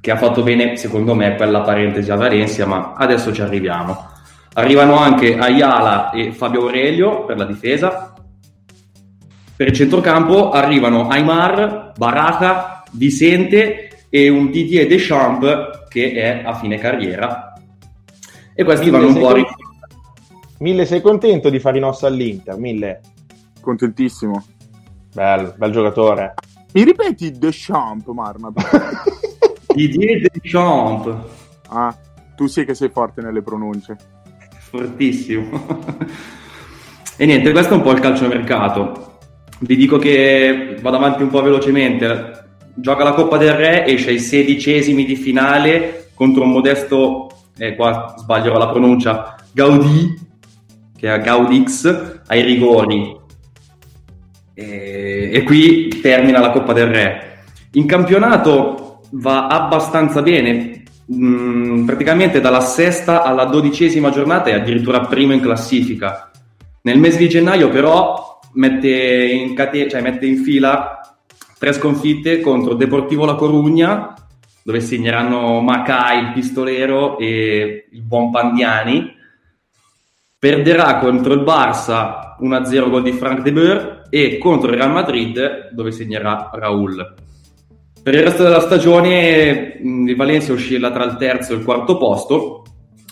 che 0.01 0.11
ha 0.11 0.17
fatto 0.17 0.43
bene, 0.43 0.75
secondo 0.75 1.15
me, 1.15 1.35
quella 1.35 1.61
parentesi 1.61 2.11
a 2.11 2.15
Valencia, 2.15 2.65
ma 2.65 2.93
adesso 2.97 3.33
ci 3.33 3.41
arriviamo. 3.41 4.10
Arrivano 4.53 4.97
anche 4.97 5.37
Ayala 5.37 6.11
e 6.11 6.33
Fabio 6.33 6.61
Aurelio 6.61 7.23
per 7.23 7.37
la 7.37 7.45
difesa. 7.45 8.13
Per 9.55 9.67
il 9.67 9.73
centrocampo 9.73 10.49
arrivano 10.49 11.07
Aymar, 11.07 11.93
Baraka, 11.95 12.83
Vicente 12.91 14.07
e 14.09 14.27
un 14.27 14.51
Didier 14.51 14.87
Deschamps 14.87 15.87
che 15.87 16.11
è 16.11 16.43
a 16.43 16.53
fine 16.55 16.77
carriera. 16.77 17.53
E 18.53 18.63
questi 18.65 18.91
Mille 18.91 18.97
vanno 18.97 19.07
un 19.07 19.19
po' 19.19 19.27
a 19.29 19.33
ricordo. 19.33 19.69
Mille 20.59 20.85
sei 20.85 21.01
contento 21.01 21.49
di 21.49 21.59
fare 21.59 21.77
in 21.77 21.85
ossa 21.85 22.07
all'Inter? 22.07 22.57
Mille. 22.57 23.01
Contentissimo. 23.61 24.43
Bello, 25.13 25.53
bel 25.57 25.71
giocatore. 25.71 26.33
Mi 26.73 26.83
ripeti 26.83 27.31
Deschamps, 27.31 28.07
Marna? 28.07 28.51
Didier 29.73 30.29
Deschamps. 30.29 31.15
Ah, 31.69 31.95
tu 32.35 32.47
sì 32.47 32.65
che 32.65 32.73
sei 32.73 32.89
forte 32.89 33.21
nelle 33.21 33.41
pronunce. 33.41 34.19
Fortissimo. 34.71 35.85
e 37.17 37.25
niente, 37.25 37.51
questo 37.51 37.73
è 37.73 37.77
un 37.77 37.83
po' 37.83 37.91
il 37.91 37.99
calciomercato. 37.99 39.17
Vi 39.59 39.75
dico 39.75 39.97
che 39.97 40.77
vado 40.81 40.95
avanti 40.95 41.21
un 41.21 41.29
po' 41.29 41.41
velocemente 41.41 42.39
gioca 42.75 43.03
la 43.03 43.11
Coppa 43.11 43.37
del 43.37 43.53
Re, 43.53 43.85
esce 43.85 44.11
ai 44.11 44.19
sedicesimi 44.19 45.03
di 45.03 45.15
finale 45.15 46.11
contro 46.13 46.43
un 46.43 46.51
modesto, 46.51 47.29
eh, 47.57 47.75
qua 47.75 48.13
sbaglierò 48.17 48.57
la 48.57 48.69
pronuncia, 48.69 49.35
Gaudì, 49.51 50.17
che 50.97 51.13
è 51.13 51.19
Gaudix, 51.19 52.21
ai 52.27 52.41
rigori. 52.43 53.19
E, 54.53 55.31
e 55.33 55.43
qui 55.43 55.99
termina 56.01 56.39
la 56.39 56.51
Coppa 56.51 56.71
del 56.71 56.87
Re. 56.87 57.43
In 57.73 57.85
campionato 57.85 59.01
va 59.11 59.47
abbastanza 59.47 60.21
bene, 60.21 60.80
mm, 61.13 61.85
praticamente 61.85 62.41
dalla 62.41 62.61
sesta 62.61 63.23
alla 63.23 63.45
dodicesima 63.45 64.09
giornata 64.09 64.49
è 64.49 64.53
addirittura 64.53 65.01
primo 65.01 65.33
in 65.33 65.41
classifica. 65.41 66.31
Nel 66.83 66.99
mese 66.99 67.17
di 67.17 67.29
gennaio 67.29 67.69
però 67.69 68.39
mette 68.53 68.89
in, 68.89 69.53
cate- 69.55 69.89
cioè 69.89 70.01
mette 70.01 70.25
in 70.25 70.37
fila 70.43 71.01
tre 71.57 71.73
sconfitte 71.73 72.39
contro 72.39 72.73
Deportivo 72.73 73.25
La 73.25 73.35
Corugna, 73.35 74.15
dove 74.63 74.79
segneranno 74.79 75.61
Macai, 75.61 76.19
il 76.19 76.31
pistolero, 76.33 77.19
e 77.19 77.87
il 77.91 78.01
buon 78.01 78.31
Pandiani. 78.31 79.15
Perderà 80.39 80.97
contro 80.97 81.33
il 81.33 81.41
Barça 81.41 82.35
1-0 82.39 82.89
gol 82.89 83.03
di 83.03 83.11
Frank 83.11 83.41
de 83.41 83.51
Boer 83.51 84.07
e 84.09 84.39
contro 84.39 84.71
il 84.71 84.77
Real 84.77 84.91
Madrid, 84.91 85.69
dove 85.71 85.91
segnerà 85.91 86.49
Raul. 86.51 87.20
Per 88.03 88.13
il 88.13 88.23
resto 88.23 88.43
della 88.43 88.61
stagione 88.61 89.79
il 89.81 90.15
Valencia 90.15 90.53
oscilla 90.53 90.91
tra 90.91 91.05
il 91.05 91.17
terzo 91.17 91.53
e 91.53 91.57
il 91.57 91.63
quarto 91.63 91.97
posto. 91.97 92.63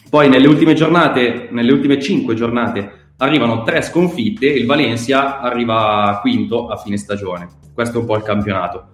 Poi 0.09 0.27
nelle 0.29 0.47
ultime 0.47 0.73
giornate, 0.73 1.49
nelle 1.51 1.71
ultime 1.71 2.01
cinque 2.01 2.33
giornate, 2.33 3.11
arrivano 3.17 3.63
tre 3.63 3.81
sconfitte, 3.81 4.47
il 4.47 4.65
Valencia 4.65 5.39
arriva 5.39 6.17
quinto 6.21 6.67
a 6.67 6.77
fine 6.77 6.97
stagione 6.97 7.59
questo 7.79 7.99
è 7.99 8.01
un 8.01 8.07
po' 8.07 8.17
il 8.17 8.23
campionato. 8.23 8.87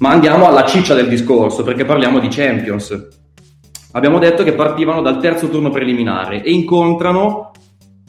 Ma 0.00 0.10
andiamo 0.10 0.46
alla 0.46 0.66
ciccia 0.66 0.92
del 0.92 1.08
discorso, 1.08 1.62
perché 1.62 1.86
parliamo 1.86 2.18
di 2.18 2.28
Champions. 2.28 3.08
Abbiamo 3.92 4.18
detto 4.18 4.44
che 4.44 4.52
partivano 4.52 5.00
dal 5.00 5.18
terzo 5.18 5.48
turno 5.48 5.70
preliminare 5.70 6.42
e 6.42 6.50
incontrano 6.50 7.52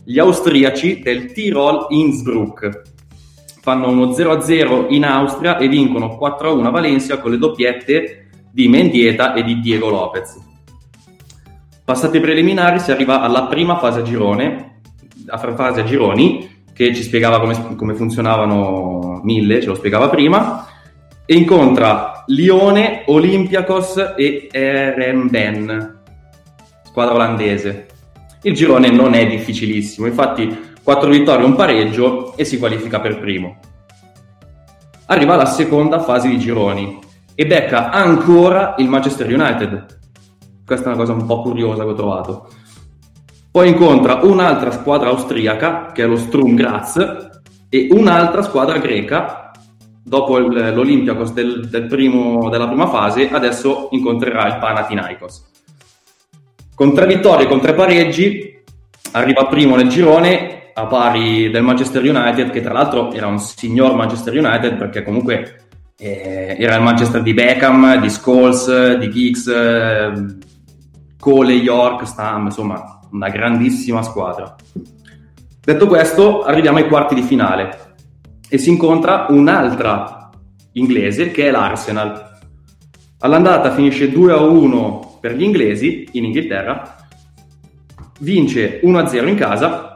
gli 0.04 0.20
austriaci 0.20 1.00
del 1.00 1.32
Tirol 1.32 1.86
Innsbruck. 1.88 2.82
Fanno 3.62 3.90
uno 3.90 4.08
0-0 4.08 4.88
in 4.90 5.06
Austria 5.06 5.58
e 5.58 5.68
vincono 5.68 6.18
4-1 6.20 6.66
a 6.66 6.70
Valencia 6.72 7.20
con 7.20 7.32
le 7.32 7.38
doppiette 7.38 8.30
di 8.52 8.68
Mendieta 8.68 9.34
e 9.34 9.44
di 9.44 9.60
Diego 9.60 9.90
Lopez. 9.90 10.38
Passati 11.86 12.18
i 12.18 12.22
preliminari 12.22 12.80
si 12.80 12.92
arriva 12.92 13.22
alla 13.22 13.44
prima 13.44 13.78
fase 13.78 14.00
a 14.00 14.04
girone, 14.04 14.80
a 15.28 15.38
fase 15.38 15.82
a 15.82 15.84
gironi, 15.84 16.64
che 16.74 16.96
ci 16.96 17.04
spiegava 17.04 17.40
come, 17.40 17.76
come 17.76 17.94
funzionavano 17.94 19.22
mille, 19.24 19.62
ce 19.62 19.68
lo 19.68 19.76
spiegava 19.76 20.10
prima, 20.10 20.66
e 21.26 21.36
incontra 21.36 22.24
Lione, 22.28 23.04
Olympiacos 23.06 24.14
e 24.18 24.48
Erenben, 24.52 26.00
squadra 26.84 27.14
olandese. 27.14 27.88
Il 28.42 28.56
girone 28.56 28.90
non 28.90 29.14
è 29.14 29.28
difficilissimo, 29.28 30.08
infatti 30.08 30.70
4 30.84 31.10
vittorie, 31.10 31.46
un 31.46 31.56
pareggio 31.56 32.36
e 32.36 32.44
si 32.44 32.58
qualifica 32.58 33.00
per 33.00 33.20
primo. 33.20 33.58
Arriva 35.06 35.34
alla 35.34 35.46
seconda 35.46 36.00
fase 36.00 36.28
di 36.28 36.40
gironi 36.40 37.00
e 37.36 37.46
becca 37.46 37.92
ancora 37.92 38.76
il 38.78 38.88
Manchester 38.88 39.28
United. 39.28 40.00
Questa 40.66 40.86
è 40.86 40.94
una 40.94 41.02
cosa 41.02 41.14
un 41.14 41.26
po' 41.26 41.42
curiosa 41.42 41.84
che 41.84 41.90
ho 41.90 41.96
trovato. 41.96 42.48
Poi 43.52 43.68
incontra 43.68 44.20
un'altra 44.24 44.72
squadra 44.72 45.10
austriaca, 45.10 45.92
che 45.92 46.04
è 46.04 46.08
lo 46.08 46.16
Strum 46.16 46.56
Graz, 46.56 47.30
e 47.70 47.88
un'altra 47.92 48.42
squadra 48.42 48.78
greca, 48.78 49.52
dopo 50.04 50.38
l'Olympiakos 50.38 51.34
del, 51.34 51.68
del 51.68 51.86
primo, 51.86 52.50
della 52.50 52.68
prima 52.68 52.88
fase, 52.88 53.30
adesso 53.30 53.90
incontrerà 53.92 54.48
il 54.48 54.58
Panathinaikos. 54.58 55.50
Con 56.74 56.94
tre 56.94 57.06
vittorie, 57.06 57.48
con 57.48 57.60
tre 57.60 57.74
pareggi, 57.74 58.64
arriva 59.12 59.46
primo 59.48 59.76
nel 59.76 59.90
girone 59.90 60.61
a 60.82 60.88
pari 60.88 61.50
del 61.50 61.64
Manchester 61.64 62.04
United, 62.04 62.50
che 62.50 62.62
tra 62.62 62.74
l'altro 62.74 63.12
era 63.12 63.28
un 63.28 63.40
signor 63.40 63.96
Manchester 63.96 64.36
United 64.36 64.78
perché 64.78 65.04
comunque 65.04 65.66
eh, 65.98 66.56
era 66.60 66.76
il 66.76 66.82
Manchester 66.82 67.22
di 67.22 67.34
Beckham, 67.34 68.00
di 68.00 68.10
Scholes, 68.10 68.96
di 68.98 69.10
Giggs, 69.10 69.48
eh, 69.48 70.12
Cole, 71.20 71.54
York, 71.54 72.08
Stam, 72.08 72.46
insomma 72.46 73.00
una 73.12 73.30
grandissima 73.30 74.02
squadra. 74.02 74.56
Detto 75.64 75.86
questo, 75.86 76.42
arriviamo 76.42 76.80
ai 76.80 76.88
quarti 76.88 77.14
di 77.14 77.22
finale 77.22 77.96
e 78.50 78.58
si 78.58 78.70
incontra 78.70 79.28
un'altra 79.30 80.30
inglese 80.74 81.30
che 81.30 81.48
è 81.48 81.52
l'Arsenal. 81.52 82.40
All'andata 83.20 83.72
finisce 83.72 84.10
2 84.10 84.34
a 84.34 84.40
1 84.42 85.20
per 85.22 85.36
gli 85.36 85.44
inglesi 85.44 86.08
in 86.14 86.24
Inghilterra, 86.26 86.96
vince 88.22 88.80
1 88.82 88.98
a 88.98 89.08
0 89.08 89.28
in 89.28 89.36
casa 89.36 89.91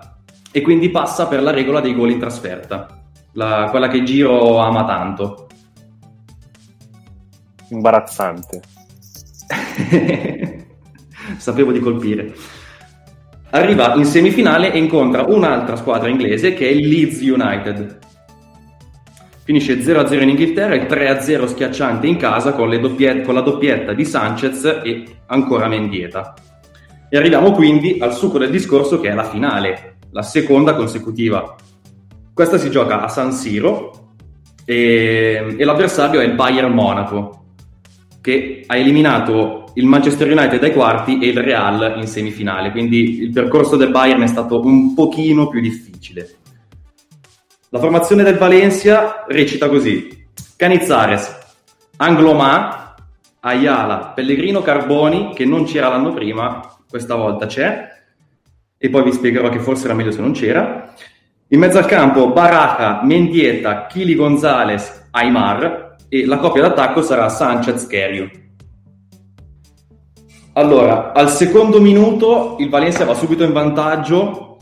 e 0.56 0.62
quindi 0.62 0.90
passa 0.90 1.28
per 1.28 1.44
la 1.44 1.52
regola 1.52 1.82
dei 1.82 1.94
gol 1.94 2.12
in 2.12 2.18
trasferta, 2.18 2.88
la, 3.34 3.68
quella 3.70 3.90
che 3.90 4.04
Giro 4.04 4.58
ama 4.60 4.86
tanto. 4.86 5.48
Imbarazzante. 7.72 8.62
Sapevo 11.36 11.74
di 11.74 11.80
colpire. 11.82 12.34
Arriva 13.50 13.96
in 13.96 14.06
semifinale 14.06 14.72
e 14.72 14.78
incontra 14.78 15.26
un'altra 15.28 15.76
squadra 15.76 16.08
inglese 16.08 16.54
che 16.54 16.70
è 16.70 16.72
il 16.72 16.88
Leeds 16.88 17.20
United. 17.20 18.00
Finisce 19.44 19.80
0-0 19.80 20.22
in 20.22 20.30
Inghilterra 20.30 20.76
e 20.76 20.88
3-0 20.88 21.48
schiacciante 21.48 22.08
in 22.08 22.16
casa 22.16 22.54
con, 22.54 22.70
doppiet- 22.80 23.26
con 23.26 23.34
la 23.34 23.42
doppietta 23.42 23.92
di 23.92 24.06
Sanchez 24.06 24.64
e 24.86 25.04
ancora 25.26 25.68
Mendieta. 25.68 26.34
E 27.10 27.18
arriviamo 27.18 27.52
quindi 27.52 27.98
al 28.00 28.14
succo 28.14 28.38
del 28.38 28.52
discorso 28.52 29.02
che 29.02 29.10
è 29.10 29.14
la 29.14 29.26
finale, 29.26 29.95
la 30.16 30.22
seconda 30.22 30.76
consecutiva. 30.76 31.56
Questa 32.34 32.58
si 32.58 32.70
gioca 32.70 33.04
a 33.04 33.10
San 33.10 33.34
Siro 33.34 34.14
e, 34.64 35.56
e 35.58 35.64
l'avversario 35.66 36.22
è 36.22 36.24
il 36.24 36.36
Bayern 36.36 36.72
Monaco, 36.72 37.44
che 38.22 38.64
ha 38.66 38.78
eliminato 38.78 39.72
il 39.74 39.86
Manchester 39.86 40.32
United 40.32 40.64
ai 40.64 40.72
quarti 40.72 41.20
e 41.20 41.28
il 41.28 41.38
Real 41.38 41.98
in 41.98 42.08
semifinale, 42.08 42.72
quindi 42.72 43.20
il 43.24 43.34
percorso 43.34 43.76
del 43.76 43.92
Bayern 43.92 44.22
è 44.22 44.28
stato 44.28 44.62
un 44.62 44.94
pochino 44.94 45.50
più 45.50 45.60
difficile. 45.60 46.30
La 47.70 47.80
formazione 47.80 48.24
del 48.24 48.38
Valencia 48.38 49.26
recita 49.28 49.68
così: 49.68 50.28
Canizzares, 50.56 51.40
Anglomà, 51.98 52.96
Ayala, 53.42 54.14
Pellegrino 54.16 54.62
Carboni, 54.62 55.34
che 55.36 55.44
non 55.44 55.66
c'era 55.66 55.90
l'anno 55.90 56.14
prima, 56.14 56.74
questa 56.90 57.16
volta 57.16 57.48
c'è, 57.48 57.95
e 58.86 58.90
poi 58.90 59.04
vi 59.04 59.12
spiegherò 59.14 59.50
che 59.50 59.60
forse 59.60 59.86
era 59.86 59.96
meglio 59.96 60.12
se 60.12 60.22
non 60.22 60.32
c'era. 60.32 60.94
In 61.48 61.60
mezzo 61.60 61.80
al 61.80 61.88
campo 61.88 62.32
Baraka, 62.32 63.02
Mendieta, 63.04 63.88
Kili 63.88 64.14
Gonzalez, 64.14 65.08
Aymar 65.10 65.96
e 66.08 66.26
la 66.26 66.38
coppia 66.38 66.62
d'attacco 66.62 67.02
sarà 67.02 67.28
Sanchez-Kerio. 67.28 68.30
Allora, 70.54 71.14
al 71.14 71.30
secondo 71.32 71.82
minuto 71.82 72.58
il 72.60 72.70
Valencia 72.70 73.06
va 73.06 73.16
subito 73.16 73.44
in 73.44 73.54
vantaggio 73.54 74.58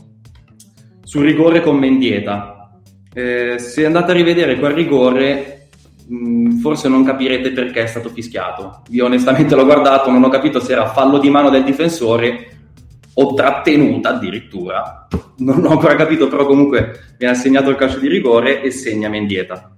sul 1.02 1.24
rigore 1.24 1.60
con 1.60 1.76
Mendieta. 1.76 2.80
Eh, 3.12 3.58
se 3.58 3.84
andate 3.84 4.10
a 4.10 4.14
rivedere 4.14 4.58
quel 4.58 4.72
rigore, 4.72 5.68
mh, 6.08 6.16
mm, 6.16 6.50
forse 6.60 6.88
non 6.88 7.04
capirete 7.04 7.52
perché 7.52 7.82
è 7.82 7.86
stato 7.86 8.08
fischiato. 8.08 8.84
Io 8.88 9.04
onestamente 9.04 9.54
l'ho 9.54 9.66
guardato, 9.66 10.10
non 10.10 10.24
ho 10.24 10.30
capito 10.30 10.60
se 10.60 10.72
era 10.72 10.88
fallo 10.88 11.18
di 11.18 11.28
mano 11.28 11.50
del 11.50 11.62
difensore 11.62 12.52
o 13.14 13.34
trattenuta 13.34 14.10
addirittura. 14.10 15.06
Non 15.36 15.64
ho 15.64 15.70
ancora 15.70 15.96
capito, 15.96 16.28
però 16.28 16.46
comunque 16.46 17.14
viene 17.18 17.34
assegnato 17.34 17.70
il 17.70 17.76
calcio 17.76 17.98
di 17.98 18.08
rigore 18.08 18.62
e 18.62 18.70
segna 18.70 19.08
Mendieta. 19.08 19.76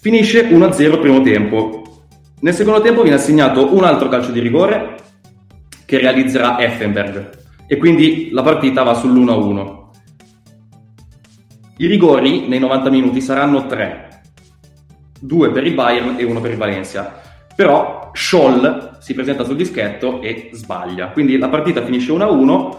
Finisce 0.00 0.48
1-0 0.48 1.00
primo 1.00 1.22
tempo. 1.22 1.82
Nel 2.40 2.54
secondo 2.54 2.80
tempo 2.80 3.02
viene 3.02 3.16
assegnato 3.16 3.74
un 3.74 3.84
altro 3.84 4.08
calcio 4.08 4.30
di 4.30 4.40
rigore 4.40 4.96
che 5.84 5.98
realizzerà 5.98 6.60
Effenberg 6.60 7.30
e 7.66 7.76
quindi 7.76 8.30
la 8.30 8.42
partita 8.42 8.82
va 8.82 8.92
sull'1-1. 8.92 9.76
I 11.78 11.86
rigori 11.86 12.48
nei 12.48 12.58
90 12.58 12.90
minuti 12.90 13.20
saranno 13.20 13.66
tre, 13.66 14.22
due 15.20 15.50
per 15.50 15.66
il 15.66 15.74
Bayern 15.74 16.16
e 16.18 16.24
uno 16.24 16.40
per 16.40 16.52
il 16.52 16.56
Valencia. 16.56 17.20
Però 17.58 18.12
Scholl 18.12 18.98
si 19.00 19.14
presenta 19.14 19.42
sul 19.42 19.56
dischetto 19.56 20.22
e 20.22 20.50
sbaglia. 20.52 21.08
Quindi 21.08 21.36
la 21.38 21.48
partita 21.48 21.84
finisce 21.84 22.12
1-1, 22.12 22.76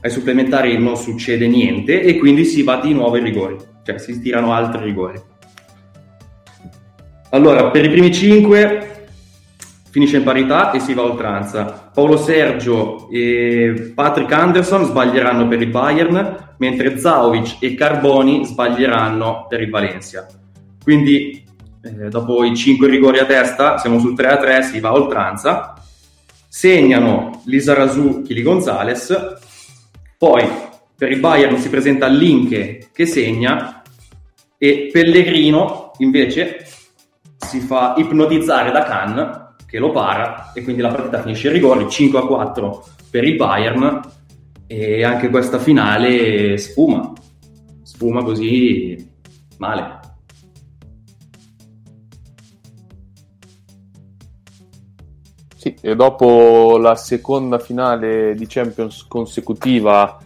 ai 0.00 0.10
supplementari 0.10 0.76
non 0.76 0.96
succede 0.96 1.46
niente 1.46 2.02
e 2.02 2.18
quindi 2.18 2.44
si 2.44 2.64
va 2.64 2.80
di 2.80 2.92
nuovo 2.92 3.14
ai 3.14 3.22
rigori, 3.22 3.56
cioè 3.84 3.98
si 3.98 4.20
tirano 4.20 4.52
altri 4.52 4.82
rigori. 4.82 5.22
Allora, 7.30 7.70
per 7.70 7.84
i 7.84 7.90
primi 7.90 8.12
5 8.12 9.06
finisce 9.88 10.16
in 10.16 10.24
parità 10.24 10.72
e 10.72 10.80
si 10.80 10.94
va 10.94 11.02
a 11.02 11.04
oltranza. 11.04 11.90
Paolo 11.94 12.16
Sergio 12.16 13.08
e 13.08 13.92
Patrick 13.94 14.32
Anderson 14.32 14.84
sbaglieranno 14.84 15.46
per 15.46 15.62
il 15.62 15.68
Bayern, 15.68 16.54
mentre 16.58 16.98
Zaovic 16.98 17.58
e 17.60 17.74
Carboni 17.74 18.46
sbaglieranno 18.46 19.46
per 19.48 19.60
il 19.60 19.70
Valencia. 19.70 20.26
Quindi 20.82 21.44
eh, 21.82 22.08
dopo 22.08 22.44
i 22.44 22.56
5 22.56 22.88
rigori 22.88 23.18
a 23.18 23.26
testa, 23.26 23.78
siamo 23.78 23.98
sul 23.98 24.14
3 24.14 24.28
a 24.28 24.36
3, 24.36 24.62
si 24.62 24.80
va 24.80 24.90
a 24.90 24.94
oltranza, 24.94 25.74
segnano 26.48 27.42
Lizarazu, 27.44 28.22
Chili 28.22 28.42
Gonzalez, 28.42 29.38
poi 30.18 30.70
per 31.02 31.10
il 31.10 31.18
Bayern 31.18 31.58
si 31.58 31.68
presenta 31.68 32.06
Linke 32.06 32.90
che 32.92 33.06
segna. 33.06 33.82
E 34.56 34.88
Pellegrino 34.92 35.90
invece 35.98 36.64
si 37.36 37.58
fa 37.58 37.94
ipnotizzare 37.96 38.70
da 38.70 38.84
Khan 38.84 39.54
che 39.66 39.80
lo 39.80 39.90
para. 39.90 40.52
E 40.54 40.62
quindi 40.62 40.80
la 40.80 40.90
partita 40.90 41.20
finisce 41.20 41.48
in 41.48 41.54
rigori 41.54 41.90
5 41.90 42.20
a 42.20 42.22
4 42.24 42.84
per 43.10 43.24
il 43.24 43.34
Bayern. 43.34 44.00
E 44.68 45.02
anche 45.02 45.28
questa 45.28 45.58
finale 45.58 46.56
sfuma, 46.56 47.12
sfuma 47.82 48.22
così 48.22 49.10
male. 49.58 50.01
Sì, 55.62 55.76
e 55.80 55.94
dopo 55.94 56.76
la 56.76 56.96
seconda 56.96 57.60
finale 57.60 58.34
di 58.34 58.46
Champions 58.48 59.06
consecutiva 59.06 60.18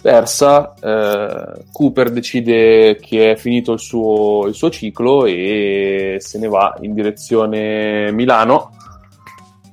persa, 0.00 0.72
eh, 0.80 1.64
Cooper 1.70 2.10
decide 2.10 2.96
che 2.96 3.32
è 3.32 3.36
finito 3.36 3.72
il 3.72 3.80
suo, 3.80 4.46
il 4.46 4.54
suo, 4.54 4.70
ciclo 4.70 5.26
e 5.26 6.16
se 6.20 6.38
ne 6.38 6.48
va 6.48 6.74
in 6.80 6.94
direzione 6.94 8.10
Milano, 8.12 8.70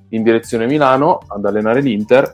in 0.09 0.21
direzione 0.21 0.65
Milano 0.65 1.21
ad 1.29 1.45
allenare 1.45 1.79
l'Inter 1.79 2.33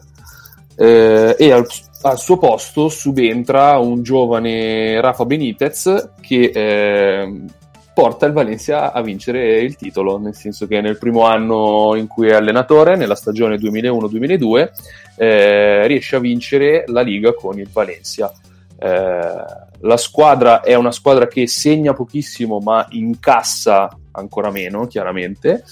eh, 0.75 1.35
e 1.37 1.51
al, 1.51 1.67
al, 2.01 2.17
suo 2.17 2.39
posto 2.39 2.89
subentra 2.89 3.77
un 3.77 4.01
giovane 4.01 4.99
Rafa 5.01 5.25
Benitez 5.25 6.13
che 6.19 6.51
eh, 6.51 7.45
porta 7.93 8.25
il 8.25 8.33
Valencia 8.33 8.91
a 8.91 9.01
vincere 9.01 9.59
il 9.59 9.75
titolo, 9.75 10.17
nel 10.17 10.35
senso 10.35 10.67
che 10.67 10.81
nel 10.81 10.97
primo 10.97 11.25
anno 11.25 11.95
in 11.95 12.07
cui 12.07 12.29
è 12.29 12.33
allenatore, 12.33 12.95
nella 12.95 13.15
stagione 13.15 13.57
2001-2002, 13.57 14.71
eh, 15.17 15.87
riesce 15.87 16.15
a 16.15 16.19
vincere 16.19 16.83
la 16.87 17.01
Liga 17.01 17.33
con 17.33 17.59
il 17.59 17.69
Valencia. 17.71 18.31
Eh, 18.77 19.69
la 19.83 19.97
squadra 19.97 20.61
è 20.61 20.75
una 20.75 20.91
squadra 20.91 21.27
che 21.27 21.47
segna 21.47 21.93
pochissimo 21.93 22.59
ma 22.59 22.85
incassa 22.91 23.89
ancora 24.11 24.51
meno, 24.51 24.87
chiaramente. 24.87 25.63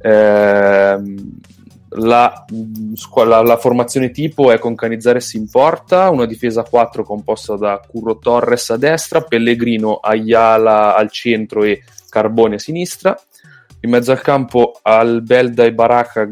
Eh, 0.00 0.98
La, 1.90 2.44
squa- 2.94 3.24
la- 3.24 3.42
la 3.42 3.56
formazione 3.56 4.10
tipo 4.10 4.52
è 4.52 4.58
con 4.58 4.74
Canizares 4.74 5.32
in 5.34 5.48
porta, 5.48 6.10
una 6.10 6.26
difesa 6.26 6.60
a 6.60 6.68
4 6.68 7.02
composta 7.02 7.56
da 7.56 7.80
Curro 7.86 8.18
Torres 8.18 8.70
a 8.70 8.76
destra, 8.76 9.22
Pellegrino, 9.22 9.96
Ayala 9.96 10.94
al 10.94 11.10
centro 11.10 11.64
e 11.64 11.82
Carbone 12.10 12.56
a 12.56 12.58
sinistra. 12.58 13.18
In 13.80 13.90
mezzo 13.90 14.10
al 14.12 14.20
campo 14.20 14.78
Albelda 14.82 15.64
e 15.64 15.72
Baracca 15.72 16.26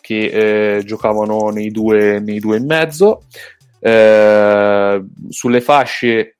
che 0.00 0.78
eh, 0.78 0.84
giocavano 0.84 1.50
nei 1.50 1.70
due, 1.70 2.18
nei 2.20 2.40
due 2.40 2.56
in 2.58 2.66
mezzo. 2.66 3.22
Eh, 3.78 5.04
sulle 5.28 5.60
fasce 5.60 6.36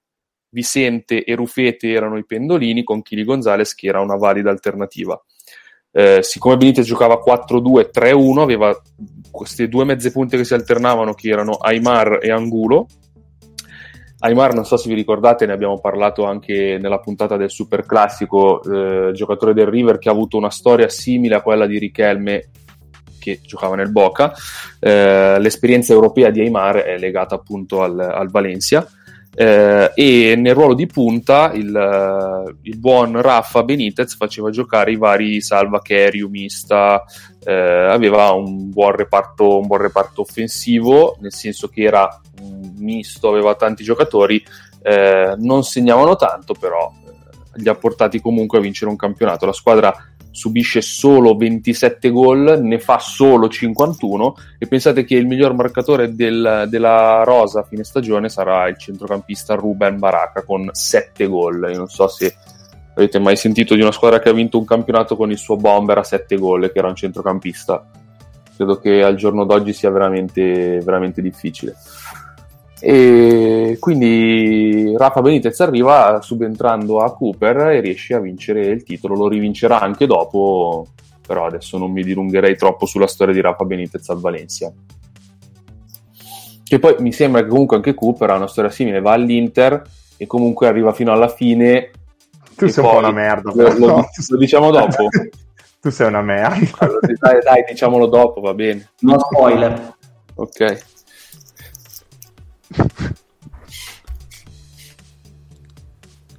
Vicente 0.50 1.24
e 1.24 1.34
Rufete 1.36 1.90
erano 1.90 2.18
i 2.18 2.26
pendolini, 2.26 2.82
con 2.82 3.00
Chili 3.02 3.24
Gonzalez 3.24 3.74
che 3.74 3.86
era 3.86 4.00
una 4.00 4.16
valida 4.16 4.50
alternativa. 4.50 5.18
Eh, 5.92 6.20
siccome 6.22 6.56
Benitez 6.56 6.86
giocava 6.86 7.20
4-2-3-1, 7.24 8.38
aveva 8.38 8.80
queste 9.30 9.68
due 9.68 9.84
mezze 9.84 10.12
punte 10.12 10.36
che 10.36 10.44
si 10.44 10.54
alternavano, 10.54 11.14
che 11.14 11.28
erano 11.28 11.52
Aymar 11.52 12.18
e 12.22 12.30
Angulo. 12.30 12.86
Aymar, 14.22 14.54
non 14.54 14.66
so 14.66 14.76
se 14.76 14.88
vi 14.88 14.94
ricordate, 14.94 15.46
ne 15.46 15.52
abbiamo 15.52 15.80
parlato 15.80 16.24
anche 16.24 16.78
nella 16.80 17.00
puntata 17.00 17.36
del 17.36 17.50
Super 17.50 17.86
Classico, 17.86 18.62
eh, 18.62 19.12
giocatore 19.12 19.54
del 19.54 19.66
River 19.66 19.98
che 19.98 20.10
ha 20.10 20.12
avuto 20.12 20.36
una 20.36 20.50
storia 20.50 20.88
simile 20.90 21.36
a 21.36 21.40
quella 21.40 21.66
di 21.66 21.78
Richelme 21.78 22.50
che 23.18 23.40
giocava 23.42 23.76
nel 23.76 23.90
Boca. 23.90 24.32
Eh, 24.78 25.38
l'esperienza 25.38 25.92
europea 25.92 26.30
di 26.30 26.40
Aymar 26.40 26.76
è 26.76 26.98
legata 26.98 27.34
appunto 27.34 27.82
al, 27.82 27.98
al 27.98 28.30
Valencia. 28.30 28.86
Eh, 29.40 29.92
e 29.94 30.36
nel 30.36 30.54
ruolo 30.54 30.74
di 30.74 30.84
punta 30.84 31.50
il, 31.54 31.74
eh, 31.74 32.54
il 32.60 32.76
buon 32.76 33.18
Raffa 33.22 33.62
Benitez 33.62 34.14
faceva 34.14 34.50
giocare 34.50 34.92
i 34.92 34.96
vari 34.96 35.40
Salva 35.40 35.80
Kerry, 35.80 36.20
Umista, 36.20 37.02
eh, 37.42 37.50
aveva 37.50 38.32
un 38.32 38.68
buon, 38.68 38.94
reparto, 38.94 39.60
un 39.60 39.66
buon 39.66 39.80
reparto 39.80 40.20
offensivo, 40.20 41.16
nel 41.20 41.32
senso 41.32 41.68
che 41.68 41.84
era 41.84 42.20
un 42.42 42.74
misto, 42.80 43.30
aveva 43.30 43.54
tanti 43.54 43.82
giocatori, 43.82 44.44
eh, 44.82 45.34
non 45.38 45.64
segnavano 45.64 46.16
tanto, 46.16 46.52
però 46.52 46.92
eh, 47.06 47.62
li 47.62 47.68
ha 47.70 47.74
portati 47.74 48.20
comunque 48.20 48.58
a 48.58 48.60
vincere 48.60 48.90
un 48.90 48.96
campionato. 48.96 49.46
La 49.46 49.54
squadra 49.54 49.90
subisce 50.30 50.80
solo 50.80 51.36
27 51.36 52.10
gol, 52.10 52.60
ne 52.62 52.78
fa 52.78 52.98
solo 52.98 53.48
51 53.48 54.34
e 54.58 54.66
pensate 54.66 55.04
che 55.04 55.16
il 55.16 55.26
miglior 55.26 55.54
marcatore 55.54 56.14
del- 56.14 56.66
della 56.68 57.22
rosa 57.24 57.60
a 57.60 57.64
fine 57.64 57.84
stagione 57.84 58.28
sarà 58.28 58.68
il 58.68 58.78
centrocampista 58.78 59.54
Ruben 59.54 59.98
Baracca 59.98 60.42
con 60.42 60.68
7 60.72 61.26
gol. 61.26 61.68
Io 61.70 61.78
non 61.78 61.88
so 61.88 62.08
se 62.08 62.34
avete 62.94 63.18
mai 63.18 63.36
sentito 63.36 63.74
di 63.74 63.80
una 63.80 63.92
squadra 63.92 64.18
che 64.18 64.28
ha 64.28 64.32
vinto 64.32 64.58
un 64.58 64.64
campionato 64.64 65.16
con 65.16 65.30
il 65.30 65.38
suo 65.38 65.56
bomber 65.56 65.98
a 65.98 66.04
7 66.04 66.36
gol 66.36 66.70
che 66.72 66.78
era 66.78 66.88
un 66.88 66.96
centrocampista. 66.96 67.86
Credo 68.56 68.78
che 68.78 69.02
al 69.02 69.14
giorno 69.14 69.44
d'oggi 69.44 69.72
sia 69.72 69.90
veramente, 69.90 70.80
veramente 70.84 71.22
difficile. 71.22 71.74
E 72.80 73.76
quindi 73.78 74.94
Rafa 74.96 75.20
Benitez 75.20 75.60
arriva 75.60 76.20
subentrando 76.22 77.00
a 77.00 77.14
Cooper 77.14 77.56
e 77.68 77.80
riesce 77.80 78.14
a 78.14 78.20
vincere 78.20 78.66
il 78.66 78.82
titolo, 78.82 79.14
lo 79.14 79.28
rivincerà 79.28 79.80
anche 79.80 80.06
dopo, 80.06 80.86
però 81.26 81.46
adesso 81.46 81.76
non 81.78 81.92
mi 81.92 82.02
dilungherei 82.02 82.56
troppo 82.56 82.86
sulla 82.86 83.06
storia 83.06 83.34
di 83.34 83.40
Rafa 83.40 83.64
Benitez 83.64 84.08
al 84.08 84.20
Valencia. 84.20 84.72
Che 86.64 86.78
poi 86.78 86.94
mi 87.00 87.12
sembra 87.12 87.42
che 87.42 87.48
comunque 87.48 87.76
anche 87.76 87.94
Cooper 87.94 88.30
ha 88.30 88.36
una 88.36 88.46
storia 88.46 88.70
simile, 88.70 89.00
va 89.00 89.12
all'Inter 89.12 89.82
e 90.16 90.26
comunque 90.26 90.68
arriva 90.68 90.92
fino 90.92 91.12
alla 91.12 91.28
fine. 91.28 91.90
Tu 92.56 92.68
sei 92.68 92.84
un 92.84 92.90
po' 92.90 92.98
una 92.98 93.10
merda. 93.10 93.52
Lo, 93.54 93.76
lo- 93.76 94.06
lo 94.28 94.36
diciamo 94.38 94.70
dopo? 94.70 95.08
tu 95.80 95.90
sei 95.90 96.06
una 96.06 96.22
merda. 96.22 96.76
Allora, 96.78 97.00
dai, 97.18 97.40
dai, 97.42 97.64
diciamolo 97.68 98.06
dopo, 98.06 98.40
va 98.40 98.54
bene. 98.54 98.90
No 99.00 99.18
spoiler. 99.18 99.94
Ok. 100.34 100.78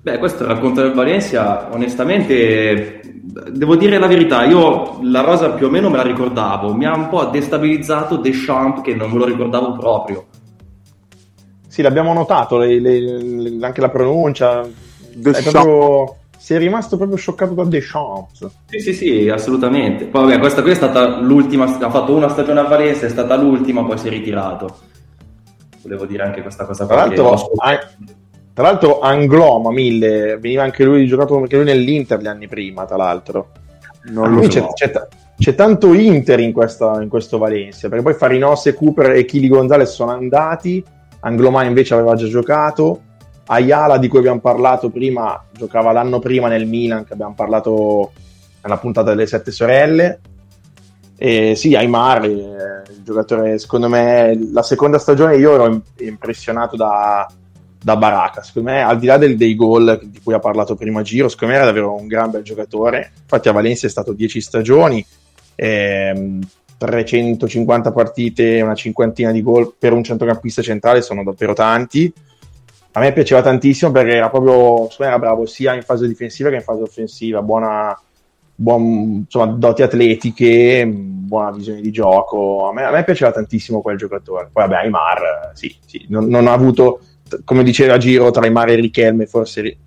Beh, 0.04 0.18
questo 0.18 0.46
racconto 0.48 0.82
del 0.82 0.94
Valencia, 0.94 1.70
onestamente, 1.72 3.02
devo 3.52 3.76
dire 3.76 4.00
la 4.00 4.08
verità, 4.08 4.44
io 4.46 4.98
la 5.04 5.22
rosa 5.22 5.52
più 5.52 5.68
o 5.68 5.70
meno 5.70 5.90
me 5.90 5.98
la 5.98 6.04
ricordavo, 6.04 6.74
mi 6.74 6.86
ha 6.86 6.96
un 6.96 7.08
po' 7.08 7.26
destabilizzato 7.26 8.18
Deschamps 8.18 8.82
che 8.82 8.96
non 8.96 9.12
me 9.12 9.20
lo 9.20 9.26
ricordavo 9.26 9.74
proprio. 9.74 10.26
Sì, 11.68 11.82
l'abbiamo 11.84 12.14
notato, 12.14 12.58
le- 12.58 12.80
le- 12.80 13.00
le- 13.00 13.66
anche 13.66 13.80
la 13.82 13.90
pronuncia. 13.90 14.68
Proprio- 15.22 16.16
Sei 16.42 16.58
rimasto 16.58 16.98
proprio 16.98 17.18
scioccato 17.18 17.54
da 17.54 17.64
Deschamps. 17.66 18.50
Sì, 18.66 18.80
sì, 18.80 18.94
sì, 18.96 19.30
assolutamente. 19.30 20.06
Poi 20.06 20.24
vabbè, 20.24 20.40
questa 20.40 20.64
qui 20.64 20.72
è 20.72 20.74
stata 20.74 21.20
l'ultima, 21.20 21.66
ha 21.66 21.90
fatto 21.92 22.16
una 22.16 22.30
stagione 22.30 22.60
a 22.62 22.64
Valencia, 22.64 23.06
è 23.06 23.10
stata 23.10 23.36
l'ultima, 23.36 23.86
poi 23.86 24.00
si 24.00 24.08
è 24.08 24.10
ritirato. 24.10 24.78
Volevo 25.84 26.08
dire 26.08 26.24
anche 26.24 26.42
questa 26.42 26.66
cosa 26.66 26.88
Tra 26.88 26.96
qua. 26.96 27.10
che 27.10 27.16
l'altro, 27.22 27.52
tra 28.54 28.64
l'altro 28.64 29.00
Angloma, 29.00 29.72
Mille, 29.72 30.38
veniva 30.38 30.64
anche 30.64 30.84
lui 30.84 31.06
giocato 31.08 31.38
anche 31.38 31.56
lui 31.56 31.66
nell'Inter 31.66 32.20
gli 32.20 32.28
anni 32.28 32.48
prima, 32.48 32.86
tra 32.86 32.98
l'altro. 32.98 33.50
Non 34.06 34.26
Ah, 34.26 34.30
lo 34.36 34.42
so. 34.44 34.48
c'è, 34.50 34.68
c'è 34.74 34.92
ta- 34.92 35.08
c'è 35.38 35.56
tanto 35.56 35.94
Inter 35.94 36.40
in, 36.40 36.52
questa- 36.52 37.02
in 37.02 37.10
questo 37.10 37.38
Valencia, 37.38 37.88
perché 37.88 38.04
poi 38.04 38.14
Farinose, 38.14 38.74
Cooper 38.74 39.12
e 39.12 39.26
Chili 39.26 39.48
Gonzalez 39.48 39.92
sono 39.92 40.12
andati, 40.12 40.84
Angloma 41.22 41.64
invece 41.64 41.94
aveva 41.94 42.16
già 42.16 42.28
giocato, 42.28 43.02
Ayala 43.48 43.98
di 43.98 44.08
cui 44.08 44.20
abbiamo 44.20 44.40
parlato 44.40 44.90
prima, 44.90 45.44
giocava 45.52 45.92
l'anno 45.92 46.20
prima 46.20 46.48
nel 46.48 46.68
Milan, 46.68 47.04
che 47.06 47.14
abbiamo 47.14 47.34
parlato 47.36 48.12
nella 48.62 48.78
puntata 48.78 49.10
delle 49.10 49.26
Sette 49.28 49.52
Sorelle, 49.52 50.20
e 51.18 51.54
sì, 51.56 51.76
Aymar, 51.76 52.24
eh, 52.26 52.30
il 52.30 53.04
giocatore, 53.04 53.58
secondo 53.60 53.90
me, 53.90 54.40
la 54.52 54.64
seconda 54.64 54.98
stagione 55.00 55.36
io 55.38 55.54
ero 55.54 55.66
im- 55.68 55.82
impressionato 56.00 56.76
da, 56.76 57.28
da 57.84 57.98
Baracca. 57.98 58.44
Secondo 58.44 58.72
me, 58.72 58.84
al 58.84 59.00
di 59.00 59.08
là 59.08 59.18
del- 59.18 59.38
dei 59.38 59.56
gol 59.56 60.00
di 60.04 60.20
cui 60.24 60.34
ha 60.34 60.40
parlato 60.40 60.76
prima 60.76 61.02
Giro, 61.02 61.28
secondo 61.28 61.54
me 61.54 61.60
era 61.60 61.68
davvero 61.68 61.96
un 61.96 62.08
gran 62.08 62.30
bel 62.30 62.44
giocatore. 62.44 63.12
Infatti 63.22 63.50
a 63.50 63.54
Valencia 63.54 63.88
è 63.88 63.90
stato 63.90 64.14
10 64.14 64.40
stagioni, 64.40 65.04
ehm, 65.56 66.40
350 66.78 67.92
partite, 67.92 68.62
una 68.62 68.74
cinquantina 68.74 69.32
di 69.32 69.42
gol 69.42 69.74
per 69.78 69.94
un 69.94 70.04
centrocampista 70.04 70.62
centrale 70.62 71.02
sono 71.02 71.24
davvero 71.24 71.54
tanti. 71.54 72.12
A 72.94 73.00
me 73.00 73.14
piaceva 73.14 73.42
tantissimo 73.42 73.92
perché 73.92 74.16
era 74.16 74.30
proprio, 74.30 74.90
secondo 74.90 74.96
me 75.00 75.08
era 75.08 75.20
bravo 75.20 75.46
sia 75.46 75.74
in 75.76 75.84
fase 75.84 76.08
difensiva 76.08 76.50
che 76.50 76.56
in 76.56 76.62
fase 76.62 76.82
offensiva, 76.82 77.42
buona, 77.42 77.98
buon, 78.54 79.24
insomma, 79.26 79.46
doti 79.54 79.82
atletiche, 79.82 80.86
buona 80.88 81.52
visione 81.52 81.82
di 81.82 81.92
gioco. 81.92 82.68
A 82.68 82.74
me, 82.74 82.84
a 82.84 82.92
me 82.92 83.04
piaceva 83.04 83.32
tantissimo 83.32 83.82
quel 83.82 83.98
giocatore. 83.98 84.50
Poi, 84.52 84.68
vabbè, 84.68 84.84
Aymar, 84.84 85.52
sì, 85.54 85.74
sì, 85.86 86.06
non, 86.10 86.26
non 86.26 86.48
ha 86.48 86.52
avuto, 86.54 87.00
come 87.44 87.64
diceva 87.64 87.98
Giro, 87.98 88.32
tra 88.32 88.44
Aymar 88.44 88.70
e 88.70 88.76
Richelme, 88.76 89.26
forse 89.26 89.78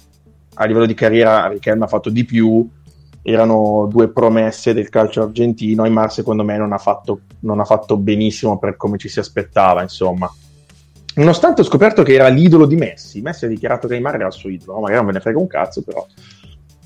a 0.55 0.65
livello 0.65 0.87
di 0.87 0.95
carriera 0.95 1.49
Richelme 1.49 1.85
ha 1.85 1.89
fatto 1.89 2.11
di 2.11 2.25
più. 2.25 2.69
Erano 3.27 3.89
due 3.91 4.09
promesse 4.09 4.75
del 4.75 4.91
calcio 4.91 5.23
argentino. 5.23 5.85
Aymar, 5.85 6.13
secondo 6.13 6.45
me, 6.45 6.59
non 6.59 6.73
ha 6.73 6.79
fatto, 6.79 7.21
non 7.41 7.59
ha 7.59 7.65
fatto 7.65 7.97
benissimo 7.97 8.59
per 8.59 8.77
come 8.77 8.99
ci 8.99 9.09
si 9.09 9.19
aspettava, 9.19 9.81
insomma. 9.81 10.31
Nonostante 11.17 11.63
ho 11.63 11.65
scoperto 11.65 12.03
che 12.03 12.13
era 12.15 12.29
l'idolo 12.29 12.67
di 12.67 12.77
Messi, 12.77 13.23
Messi 13.23 13.45
ha 13.45 13.49
dichiarato 13.49 13.87
che 13.89 13.95
Aymar 13.95 14.17
era 14.17 14.27
il 14.27 14.33
suo 14.33 14.51
idolo, 14.51 14.81
magari 14.81 14.97
non 14.97 15.07
me 15.07 15.13
ne 15.13 15.21
frega 15.21 15.39
un 15.39 15.47
cazzo, 15.47 15.83
però. 15.83 16.05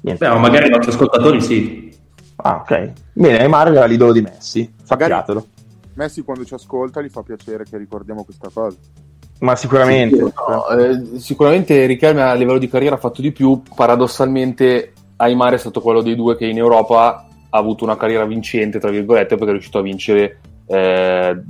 Niente. 0.02 0.24
Beh, 0.24 0.32
ma 0.32 0.38
magari 0.38 0.66
i 0.66 0.70
nostri 0.70 0.90
ascoltatori 0.90 1.40
sì. 1.40 1.92
Ah, 2.36 2.56
ok. 2.60 2.92
Bene, 3.14 3.40
Aymar 3.40 3.72
era 3.72 3.86
l'idolo 3.86 4.12
di 4.12 4.20
Messi, 4.20 4.72
sappiatelo. 4.80 5.46
Messi 5.94 6.22
quando 6.22 6.44
ci 6.44 6.54
ascolta 6.54 7.02
gli 7.02 7.08
fa 7.08 7.22
piacere 7.22 7.64
che 7.64 7.76
ricordiamo 7.76 8.22
questa 8.22 8.48
cosa. 8.52 8.76
Ma 9.40 9.54
sicuramente. 9.54 10.16
No, 10.16 10.68
eh, 10.68 11.18
sicuramente 11.18 11.86
Richelme 11.86 12.22
a 12.22 12.34
livello 12.34 12.58
di 12.58 12.68
carriera 12.68 12.96
ha 12.96 12.98
fatto 12.98 13.20
di 13.20 13.32
più. 13.32 13.62
Paradossalmente, 13.74 14.92
Aymar 15.16 15.54
è 15.54 15.58
stato 15.58 15.80
quello 15.80 16.02
dei 16.02 16.16
due 16.16 16.36
che 16.36 16.46
in 16.46 16.58
Europa 16.58 17.26
ha 17.50 17.58
avuto 17.58 17.84
una 17.84 17.96
carriera 17.96 18.24
vincente, 18.24 18.78
tra 18.78 18.90
virgolette, 18.90 19.36
perché 19.36 19.50
è 19.50 19.52
riuscito 19.52 19.78
a 19.78 19.82
vincere 19.82 20.40
eh, 20.66 21.42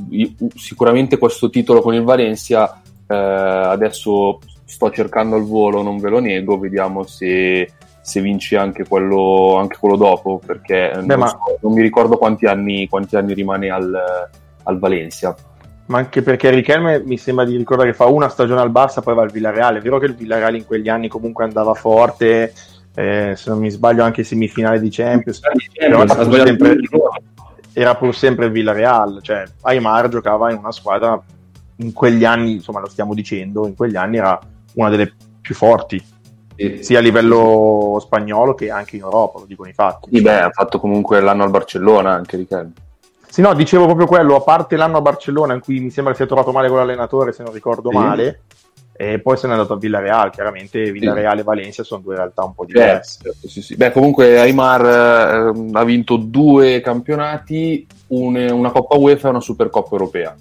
sicuramente 0.55 1.18
questo 1.18 1.48
titolo 1.51 1.81
con 1.81 1.94
il 1.94 2.03
Valencia. 2.03 2.81
Eh, 3.07 3.14
adesso 3.14 4.38
sto 4.64 4.90
cercando 4.90 5.37
il 5.37 5.44
volo, 5.44 5.83
non 5.83 5.98
ve 5.98 6.11
lo 6.11 6.18
nego, 6.20 6.59
vediamo 6.59 7.05
se, 7.05 7.72
se 8.03 8.20
vince 8.20 8.59
anche 8.59 8.87
quello, 8.87 9.57
anche 9.57 9.79
quello 9.81 9.96
dopo, 9.96 10.40
perché 10.44 10.92
Beh, 11.03 11.16
non, 11.16 11.27
so, 11.27 11.38
non 11.62 11.72
mi 11.72 11.81
ricordo 11.81 12.18
quanti 12.18 12.44
anni, 12.44 12.87
quanti 12.87 13.16
anni 13.16 13.33
rimane 13.33 13.70
al, 13.70 13.98
al 14.64 14.79
Valencia. 14.79 15.35
Ma 15.88 15.98
anche 15.98 16.20
perché 16.20 16.51
Richelme 16.51 17.03
mi 17.03 17.16
sembra 17.16 17.46
di 17.46 17.57
ricordare 17.57 17.90
che 17.90 17.96
fa 17.96 18.07
una 18.07 18.29
stagione 18.29 18.61
al 18.61 18.70
Barça, 18.70 19.01
poi 19.01 19.14
va 19.14 19.22
al 19.22 19.31
Villarreal. 19.31 19.77
È 19.77 19.81
vero 19.81 19.98
che 19.98 20.07
il 20.07 20.14
Villarreal 20.14 20.55
in 20.55 20.66
quegli 20.66 20.88
anni 20.88 21.09
comunque 21.09 21.44
andava 21.44 21.72
forte, 21.72 22.53
eh, 22.94 23.33
se 23.35 23.51
non 23.51 23.59
mi 23.59 23.70
sbaglio 23.70 24.03
anche 24.03 24.22
semifinale 24.22 24.81
di 24.81 24.90
Champions. 24.90 25.40
Però 25.72 26.01
ha 26.01 26.05
era 26.05 26.24
pur 26.24 26.40
sempre, 26.46 26.77
era 27.72 27.94
pur 27.94 28.14
sempre 28.14 28.46
il 28.46 28.53
Villarreal. 28.53 29.20
Cioè, 29.22 29.44
Aymar 29.62 30.09
giocava 30.09 30.51
in 30.51 30.59
una 30.59 30.72
squadra 30.72 31.18
in 31.77 31.92
quegli 31.94 32.24
anni, 32.24 32.55
insomma 32.55 32.81
lo 32.81 32.88
stiamo 32.88 33.14
dicendo, 33.14 33.66
in 33.66 33.74
quegli 33.74 33.96
anni 33.96 34.18
era 34.18 34.38
una 34.74 34.90
delle 34.90 35.11
più 35.40 35.55
forti, 35.55 36.05
sia 36.81 36.98
a 36.98 37.01
livello 37.01 37.96
spagnolo 38.01 38.55
che 38.55 38.70
anche 38.70 38.96
in 38.96 39.03
Europa, 39.03 39.38
lo 39.38 39.46
dicono 39.46 39.70
i 39.70 39.72
fatti. 39.72 40.11
Sì, 40.12 40.20
beh, 40.20 40.40
ha 40.40 40.51
fatto 40.51 40.79
comunque 40.81 41.20
l'anno 41.20 41.44
al 41.44 41.51
Barcellona 41.51 42.12
anche 42.12 42.37
Richelme. 42.37 42.72
Sì, 43.38 43.44
no, 43.44 43.55
dicevo 43.55 43.85
proprio 43.85 44.09
quello, 44.09 44.35
a 44.35 44.40
parte 44.40 44.74
l'anno 44.74 44.96
a 44.96 45.01
Barcellona 45.01 45.55
in 45.55 45.61
cui 45.61 45.79
mi 45.79 45.90
sembra 45.90 46.12
che 46.12 46.18
si 46.18 46.24
è 46.24 46.27
trovato 46.27 46.51
male 46.51 46.66
con 46.66 46.79
l'allenatore, 46.79 47.31
se 47.31 47.44
non 47.44 47.53
ricordo 47.53 47.90
Sì. 47.90 47.96
male, 47.96 48.40
e 48.96 49.20
poi 49.20 49.37
se 49.37 49.46
n'è 49.46 49.53
andato 49.53 49.74
a 49.74 49.77
Villarreal, 49.77 50.33
chiaramente 50.33 50.90
Villarreal 50.90 51.38
e 51.38 51.42
Valencia 51.44 51.85
sono 51.85 52.01
due 52.01 52.16
realtà 52.16 52.42
un 52.42 52.53
po' 52.53 52.64
Beh, 52.64 52.72
diverse. 52.72 53.20
certo, 53.22 53.46
sì, 53.46 53.62
sì. 53.62 53.77
Beh, 53.77 53.92
comunque 53.92 54.40
Aymar 54.40 55.53
ehm, 55.55 55.70
ha 55.72 55.85
vinto 55.85 56.16
due 56.16 56.81
campionati, 56.81 57.87
un- 58.09 58.35
una 58.51 58.72
Coppa 58.72 58.96
UEFA 58.96 59.29
e 59.29 59.31
una 59.31 59.40
Supercoppa 59.40 59.90
europea. 59.92 60.35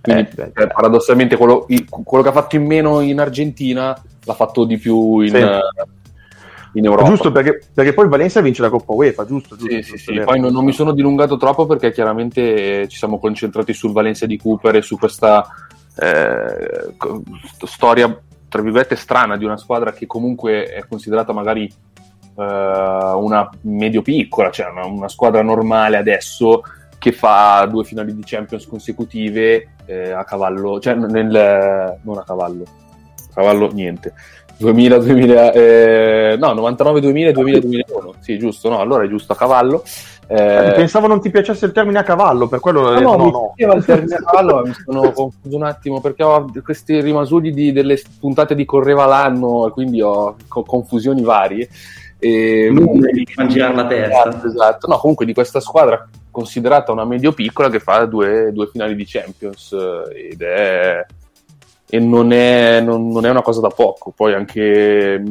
Quindi, 0.00 0.22
Eh, 0.22 0.34
beh, 0.34 0.52
eh, 0.62 0.66
paradossalmente, 0.68 1.36
quello, 1.36 1.66
quello 2.04 2.22
che 2.22 2.30
ha 2.30 2.32
fatto 2.32 2.56
in 2.56 2.64
meno 2.64 3.00
in 3.00 3.20
Argentina 3.20 3.94
l'ha 4.24 4.34
fatto 4.34 4.64
di 4.64 4.78
più 4.78 5.20
in, 5.20 5.28
Sì. 5.28 5.44
In 6.74 6.84
Europa. 6.84 7.08
Giusto 7.08 7.32
perché, 7.32 7.60
perché 7.72 7.92
poi 7.92 8.08
Valencia 8.08 8.40
vince 8.40 8.62
la 8.62 8.70
Coppa 8.70 8.92
UEFA, 8.92 9.26
giusto? 9.26 9.56
giusto, 9.56 9.74
Sì, 9.74 9.82
sì, 9.82 9.90
giusto, 9.92 10.10
sì. 10.10 10.18
vero. 10.18 10.30
Poi 10.30 10.40
non, 10.40 10.52
non 10.52 10.64
mi 10.64 10.72
sono 10.72 10.92
dilungato 10.92 11.36
troppo 11.36 11.66
perché 11.66 11.92
chiaramente 11.92 12.82
eh, 12.82 12.88
ci 12.88 12.96
siamo 12.96 13.18
concentrati 13.18 13.72
sul 13.72 13.92
Valencia 13.92 14.26
di 14.26 14.38
Cooper 14.38 14.76
e 14.76 14.82
su 14.82 14.98
questa 14.98 15.46
eh, 15.98 16.94
storia, 17.66 18.20
tra 18.48 18.62
virgolette, 18.62 18.96
strana 18.96 19.36
di 19.36 19.44
una 19.44 19.56
squadra 19.56 19.92
che 19.92 20.06
comunque 20.06 20.64
è 20.64 20.84
considerata 20.88 21.32
magari 21.32 21.64
eh, 21.64 23.12
una 23.14 23.48
medio-piccola, 23.62 24.50
cioè 24.50 24.70
una, 24.70 24.86
una 24.86 25.08
squadra 25.08 25.42
normale 25.42 25.96
adesso 25.96 26.62
che 27.00 27.12
fa 27.12 27.64
due 27.64 27.84
finali 27.84 28.14
di 28.14 28.22
Champions 28.24 28.66
consecutive 28.66 29.76
eh, 29.86 30.10
a 30.10 30.22
cavallo, 30.24 30.78
cioè 30.80 30.94
nel, 30.94 31.98
non 32.02 32.18
a 32.18 32.24
cavallo, 32.24 32.62
a 32.62 33.34
cavallo 33.34 33.72
niente. 33.72 34.12
2000, 34.60 34.98
2000, 34.98 35.52
eh, 35.52 36.36
no, 36.38 36.52
99, 36.52 37.00
2000, 37.00 37.32
2000, 37.32 37.58
2001. 37.60 38.14
Sì, 38.20 38.38
giusto, 38.38 38.68
no, 38.68 38.78
allora 38.78 39.04
è 39.04 39.08
giusto 39.08 39.32
a 39.32 39.36
cavallo. 39.36 39.82
Eh, 40.26 40.72
Pensavo 40.76 41.06
non 41.06 41.20
ti 41.20 41.30
piacesse 41.30 41.64
il 41.64 41.72
termine 41.72 41.98
a 41.98 42.02
cavallo, 42.02 42.46
per 42.46 42.60
quello 42.60 42.82
no, 42.82 42.90
detto 42.90 43.16
no, 43.16 43.30
no, 43.30 43.52
piaceva 43.56 43.76
il 43.78 43.84
termine 43.84 44.14
a 44.14 44.22
cavallo, 44.22 44.62
mi 44.64 44.72
sono 44.84 45.10
confuso 45.12 45.56
un 45.56 45.64
attimo 45.64 46.00
perché 46.00 46.22
ho 46.22 46.52
questi 46.62 47.00
rimasugli 47.00 47.52
di- 47.52 47.72
delle 47.72 48.00
puntate 48.20 48.54
di 48.54 48.64
Correva 48.64 49.06
l'anno 49.06 49.66
e 49.66 49.70
quindi 49.70 50.00
ho 50.02 50.36
co- 50.46 50.62
confusioni 50.62 51.22
varie. 51.22 51.68
E, 52.18 52.68
Numeri 52.70 53.24
che 53.24 53.32
fanno 53.32 53.48
girare 53.48 53.74
la 53.74 53.86
testa. 53.86 54.28
Esatto, 54.28 54.46
esatto. 54.46 54.86
No, 54.88 54.98
comunque 54.98 55.24
di 55.24 55.32
questa 55.32 55.58
squadra 55.58 56.06
considerata 56.30 56.92
una 56.92 57.06
medio 57.06 57.32
piccola 57.32 57.70
che 57.70 57.80
fa 57.80 58.04
due, 58.04 58.50
due 58.52 58.68
finali 58.68 58.94
di 58.94 59.06
Champions 59.06 59.72
eh, 59.72 60.28
ed 60.30 60.42
è 60.42 61.04
e 61.90 61.98
non 61.98 62.32
è, 62.32 62.80
non, 62.80 63.08
non 63.08 63.26
è 63.26 63.30
una 63.30 63.42
cosa 63.42 63.60
da 63.60 63.68
poco. 63.68 64.12
Poi 64.14 64.32
anche 64.32 65.22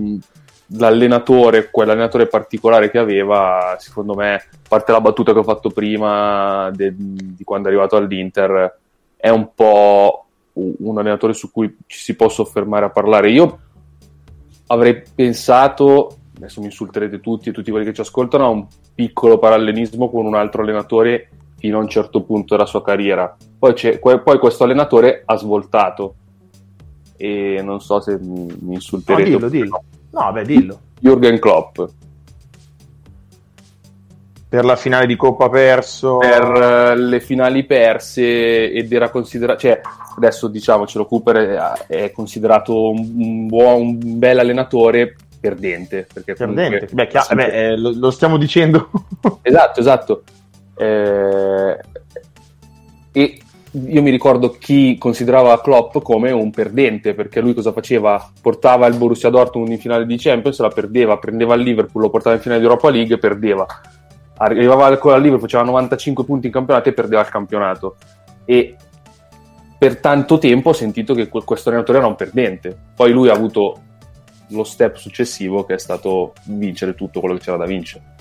l'allenatore, 0.74 1.70
quell'allenatore 1.72 2.28
particolare 2.28 2.92
che 2.92 2.98
aveva, 2.98 3.76
secondo 3.80 4.14
me, 4.14 4.36
a 4.36 4.42
parte 4.68 4.92
la 4.92 5.02
battuta 5.02 5.32
che 5.32 5.40
ho 5.40 5.44
fatto 5.44 5.70
prima 5.70 6.70
de- 6.74 6.94
di 6.96 7.44
quando 7.44 7.68
è 7.68 7.72
arrivato 7.72 7.96
all'Inter, 7.96 8.78
è 9.16 9.30
un 9.30 9.50
po' 9.56 10.26
un 10.54 10.98
allenatore 10.98 11.34
su 11.34 11.50
cui 11.52 11.78
ci 11.88 12.00
si 12.00 12.16
può 12.16 12.28
soffermare 12.28 12.86
a 12.86 12.90
parlare. 12.90 13.32
Io 13.32 13.60
avrei 14.68 15.02
pensato, 15.16 16.18
adesso 16.36 16.60
mi 16.60 16.68
insulterete 16.68 17.22
tutti 17.22 17.50
e 17.50 17.52
tutti 17.54 17.72
quelli 17.72 17.86
che 17.86 17.94
ci 17.94 18.02
ascoltano, 18.02 18.46
a 18.46 18.50
un 18.50 18.68
piccolo 18.94 19.40
parallelismo 19.40 20.10
con 20.10 20.26
un 20.26 20.36
altro 20.36 20.62
allenatore 20.62 21.30
fino 21.58 21.78
a 21.78 21.82
un 21.82 21.90
certo 21.90 22.24
punto 22.24 22.56
della 22.56 22.68
sua 22.68 22.84
carriera. 22.84 23.36
Poi 23.58 23.74
poi 24.00 24.40
questo 24.40 24.66
allenatore 24.66 25.24
ha 25.26 25.36
svoltato 25.36 26.16
e 27.22 27.62
non 27.62 27.82
so 27.82 28.00
se 28.00 28.18
mi 28.20 28.46
mi 28.46 28.56
No, 28.62 28.74
insulterete. 28.74 29.30
dillo, 29.30 29.50
dillo. 29.50 29.84
No, 30.12 30.32
beh, 30.32 30.44
dillo. 30.46 30.80
Jürgen 31.02 31.38
Klopp 31.40 31.80
Per 34.50 34.66
la 34.66 34.76
finale 34.76 35.06
di 35.06 35.16
Coppa 35.16 35.48
perso. 35.48 36.18
per 36.18 36.42
eh, 36.44 36.96
le 36.98 37.20
finali 37.20 37.66
perse 37.66 38.72
ed 38.72 38.92
era 38.92 39.10
considerato, 39.12 39.60
cioè 39.60 39.80
adesso 40.18 40.48
diciamocelo, 40.48 41.06
Cooper 41.06 41.86
è, 41.88 42.04
è 42.06 42.12
considerato 42.12 42.90
un, 42.90 43.46
buon, 43.46 43.82
un 43.82 44.18
bel 44.18 44.40
allenatore 44.40 45.16
perdente. 45.40 46.08
Perché 46.12 46.34
comunque- 46.36 46.64
Perdente. 46.70 46.96
Beh, 46.96 47.08
chiaro- 47.08 47.36
beh, 47.36 47.46
eh, 47.70 47.78
lo, 47.78 47.92
lo 47.94 48.10
stiamo 48.10 48.38
dicendo. 48.38 48.90
Esatto, 49.44 49.80
esatto. 49.80 50.24
Eh, 50.76 51.78
e 53.12 53.42
io 53.72 54.02
mi 54.02 54.10
ricordo 54.10 54.50
chi 54.50 54.98
considerava 54.98 55.62
Klopp 55.62 56.00
come 56.00 56.32
un 56.32 56.50
perdente, 56.50 57.14
perché 57.14 57.40
lui 57.40 57.54
cosa 57.54 57.72
faceva? 57.72 58.32
Portava 58.42 58.88
il 58.88 58.98
Borussia 58.98 59.30
Dortmund 59.30 59.70
in 59.70 59.80
finale 59.80 60.06
di 60.06 60.18
Champions, 60.18 60.60
la 60.60 60.70
perdeva, 60.70 61.18
prendeva 61.18 61.54
il 61.54 61.62
Liverpool, 61.62 62.04
lo 62.04 62.10
portava 62.10 62.36
in 62.36 62.42
finale 62.42 62.60
di 62.60 62.66
Europa 62.66 62.90
League 62.90 63.16
e 63.16 63.20
perdeva. 63.20 63.66
Arrivava 64.38 64.86
al 64.86 65.00
al 65.02 65.22
Liverpool, 65.22 65.42
faceva 65.42 65.64
95 65.64 66.24
punti 66.24 66.48
in 66.48 66.54
campionato 66.54 66.90
e 66.90 66.94
perdeva 66.94 67.22
il 67.22 67.30
campionato. 67.30 67.98
E 68.46 68.76
per 69.78 70.00
tanto 70.00 70.38
tempo 70.40 70.70
ho 70.70 70.74
sentito 70.74 71.14
che 71.14 71.28
que- 71.30 71.44
questo 71.44 71.70
allenatore 71.70 72.00
era 72.00 72.08
un 72.08 72.16
perdente. 72.16 72.76
Poi 72.96 73.12
lui 73.12 73.30
ha 73.30 73.34
avuto 73.34 73.82
lo 74.50 74.64
step 74.64 74.96
successivo 74.96 75.64
che 75.64 75.76
è 75.76 75.80
stato 75.80 76.34
vincere 76.46 76.96
tutto 76.96 77.20
quello 77.20 77.36
che 77.36 77.42
c'era 77.42 77.58
da 77.58 77.66
vincere. 77.66 78.16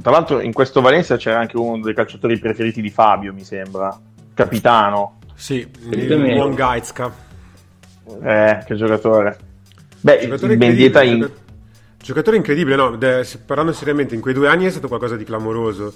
Tra 0.00 0.10
l'altro, 0.10 0.40
in 0.40 0.52
questo 0.52 0.80
Valencia 0.80 1.16
c'era 1.16 1.38
anche 1.38 1.56
uno 1.56 1.82
dei 1.82 1.94
calciatori 1.94 2.38
preferiti 2.38 2.80
di 2.80 2.90
Fabio, 2.90 3.32
mi 3.32 3.44
sembra. 3.44 3.98
Capitano. 4.34 5.18
Sì, 5.34 5.66
il 5.90 6.34
buon 6.34 6.54
Gaizka. 6.54 7.12
Eh, 8.22 8.62
che 8.64 8.74
giocatore. 8.74 9.38
Beh, 10.00 10.20
Giocatore 10.20 10.56
Mendieta 10.56 11.02
in... 11.02 11.12
incredibile, 11.14 11.46
Giocatore 12.00 12.36
incredibile, 12.36 12.76
no? 12.76 12.96
de- 12.96 13.26
parlando 13.44 13.72
seriamente, 13.72 14.14
in 14.14 14.20
quei 14.20 14.34
due 14.34 14.48
anni 14.48 14.66
è 14.66 14.70
stato 14.70 14.88
qualcosa 14.88 15.16
di 15.16 15.24
clamoroso. 15.24 15.92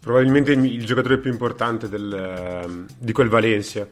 Probabilmente 0.00 0.52
il, 0.52 0.64
il 0.64 0.84
giocatore 0.84 1.18
più 1.18 1.30
importante 1.30 1.88
del, 1.88 2.12
ehm, 2.12 2.86
di 2.98 3.12
quel 3.12 3.28
Valencia. 3.28 3.86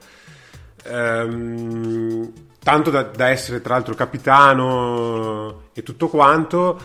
Ehm, 0.84 2.32
tanto 2.62 2.90
da, 2.90 3.02
da 3.02 3.28
essere, 3.28 3.60
tra 3.60 3.74
l'altro, 3.74 3.94
capitano 3.94 5.68
e 5.72 5.82
tutto 5.82 6.08
quanto. 6.08 6.78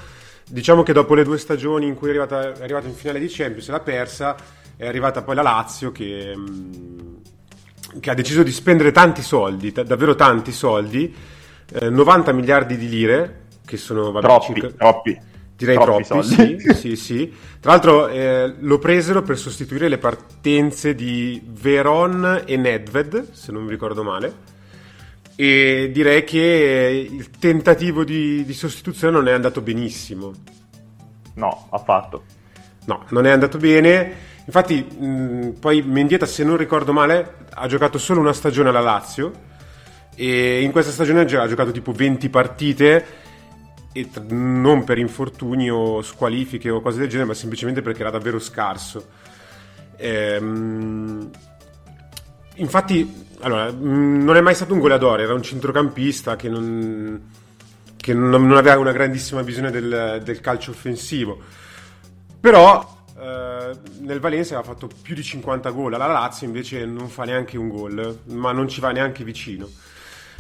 Diciamo 0.49 0.83
che 0.83 0.93
dopo 0.93 1.13
le 1.15 1.23
due 1.23 1.37
stagioni 1.37 1.87
in 1.87 1.95
cui 1.95 2.07
è 2.07 2.09
arrivata- 2.11 2.53
è 2.53 2.63
arrivato 2.63 2.87
in 2.87 2.93
finale 2.93 3.19
di 3.19 3.27
Champions 3.27 3.67
e 3.67 3.71
l'ha 3.71 3.79
persa, 3.79 4.35
è 4.75 4.85
arrivata 4.87 5.21
poi 5.23 5.35
la 5.35 5.41
Lazio 5.41 5.91
che. 5.91 6.33
mm, 6.35 6.99
che 7.99 8.09
ha 8.09 8.15
deciso 8.15 8.41
di 8.41 8.51
spendere 8.51 8.91
tanti 8.91 9.21
soldi, 9.21 9.71
ta- 9.71 9.83
davvero 9.83 10.15
tanti 10.15 10.51
soldi, 10.51 11.13
eh, 11.73 11.89
90 11.89 12.31
miliardi 12.31 12.75
di 12.75 12.89
lire, 12.89 13.41
che 13.65 13.77
sono 13.77 14.11
vabbè, 14.11 14.25
Troppi, 14.25 14.45
circa- 14.45 14.69
troppi. 14.75 15.19
direi 15.55 15.75
troppi 15.75 16.03
troppi, 16.03 16.27
soldi. 16.27 16.59
sì, 16.59 16.73
sì, 16.73 16.95
sì. 16.95 17.33
Tra 17.59 17.71
l'altro 17.71 18.07
eh, 18.07 18.51
lo 18.59 18.79
presero 18.79 19.21
per 19.21 19.37
sostituire 19.37 19.89
le 19.89 19.99
partenze 19.99 20.95
di 20.95 21.39
Veron 21.45 22.41
e 22.45 22.57
Nedved, 22.57 23.31
se 23.31 23.51
non 23.51 23.63
mi 23.63 23.69
ricordo 23.69 24.01
male. 24.03 24.33
E 25.35 25.89
direi 25.91 26.23
che 26.23 27.07
il 27.09 27.29
tentativo 27.31 28.03
di, 28.03 28.45
di 28.45 28.53
sostituzione 28.53 29.13
non 29.13 29.27
è 29.27 29.31
andato 29.31 29.61
benissimo. 29.61 30.31
No, 31.35 31.67
affatto. 31.71 32.23
No, 32.85 33.05
non 33.09 33.25
è 33.25 33.31
andato 33.31 33.57
bene. 33.57 34.31
Infatti, 34.45 34.83
mh, 34.83 35.55
poi 35.59 35.81
Mendieta, 35.81 36.25
se 36.25 36.43
non 36.43 36.57
ricordo 36.57 36.93
male, 36.93 37.35
ha 37.49 37.67
giocato 37.67 37.97
solo 37.97 38.19
una 38.19 38.33
stagione 38.33 38.69
alla 38.69 38.81
Lazio. 38.81 39.51
E 40.15 40.61
in 40.61 40.71
questa 40.71 40.91
stagione 40.91 41.21
ha 41.21 41.25
gio- 41.25 41.41
ha 41.41 41.47
giocato 41.47 41.71
tipo 41.71 41.91
20 41.91 42.29
partite. 42.29 43.05
E 43.91 44.09
t- 44.09 44.23
non 44.29 44.83
per 44.83 44.97
infortuni 44.97 45.69
o 45.69 46.01
squalifiche 46.01 46.69
o 46.69 46.81
cose 46.81 46.99
del 46.99 47.07
genere, 47.09 47.29
ma 47.29 47.33
semplicemente 47.33 47.81
perché 47.81 48.01
era 48.01 48.11
davvero 48.11 48.37
scarso. 48.39 49.07
Ehm, 49.97 51.29
infatti, 52.55 53.25
allora, 53.39 53.71
mh, 53.71 54.23
non 54.23 54.35
è 54.35 54.41
mai 54.41 54.55
stato 54.55 54.73
un 54.73 54.79
goleadore, 54.79 55.23
era 55.23 55.33
un 55.33 55.43
centrocampista 55.43 56.35
che 56.35 56.49
non, 56.49 57.21
che 57.97 58.13
non, 58.13 58.51
aveva 58.51 58.77
una 58.77 58.91
grandissima 58.91 59.41
visione 59.41 59.71
del, 59.71 60.21
del 60.23 60.41
calcio 60.41 60.71
offensivo. 60.71 61.39
Però 62.39 63.05
eh, 63.17 63.71
nel 64.01 64.19
Valencia 64.19 64.57
aveva 64.57 64.73
fatto 64.73 64.89
più 65.01 65.15
di 65.15 65.23
50 65.23 65.69
gol, 65.69 65.93
alla 65.93 66.07
Lazio 66.07 66.45
invece 66.45 66.85
non 66.85 67.07
fa 67.07 67.23
neanche 67.23 67.57
un 67.57 67.69
gol, 67.69 68.19
ma 68.25 68.51
non 68.51 68.67
ci 68.67 68.81
va 68.81 68.91
neanche 68.91 69.23
vicino. 69.23 69.69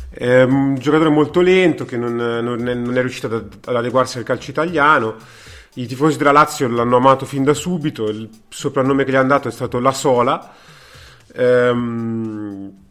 È 0.09 0.41
un 0.41 0.75
giocatore 0.75 1.09
molto 1.09 1.41
lento 1.41 1.85
che 1.85 1.97
non, 1.97 2.15
non 2.15 2.67
è, 2.67 2.73
non 2.73 2.97
è 2.97 2.99
riuscito 2.99 3.27
ad, 3.27 3.57
ad 3.65 3.75
adeguarsi 3.75 4.17
al 4.17 4.23
calcio 4.23 4.51
italiano. 4.51 5.15
I 5.75 5.87
tifosi 5.87 6.17
della 6.17 6.31
Lazio 6.31 6.67
l'hanno 6.67 6.97
amato 6.97 7.25
fin 7.25 7.43
da 7.43 7.53
subito, 7.53 8.09
il 8.09 8.29
soprannome 8.49 9.05
che 9.05 9.11
gli 9.11 9.15
hanno 9.15 9.29
dato 9.29 9.47
è 9.47 9.51
stato 9.51 9.79
La 9.79 9.91
Sola. 9.91 10.53
Ehm, 11.33 12.81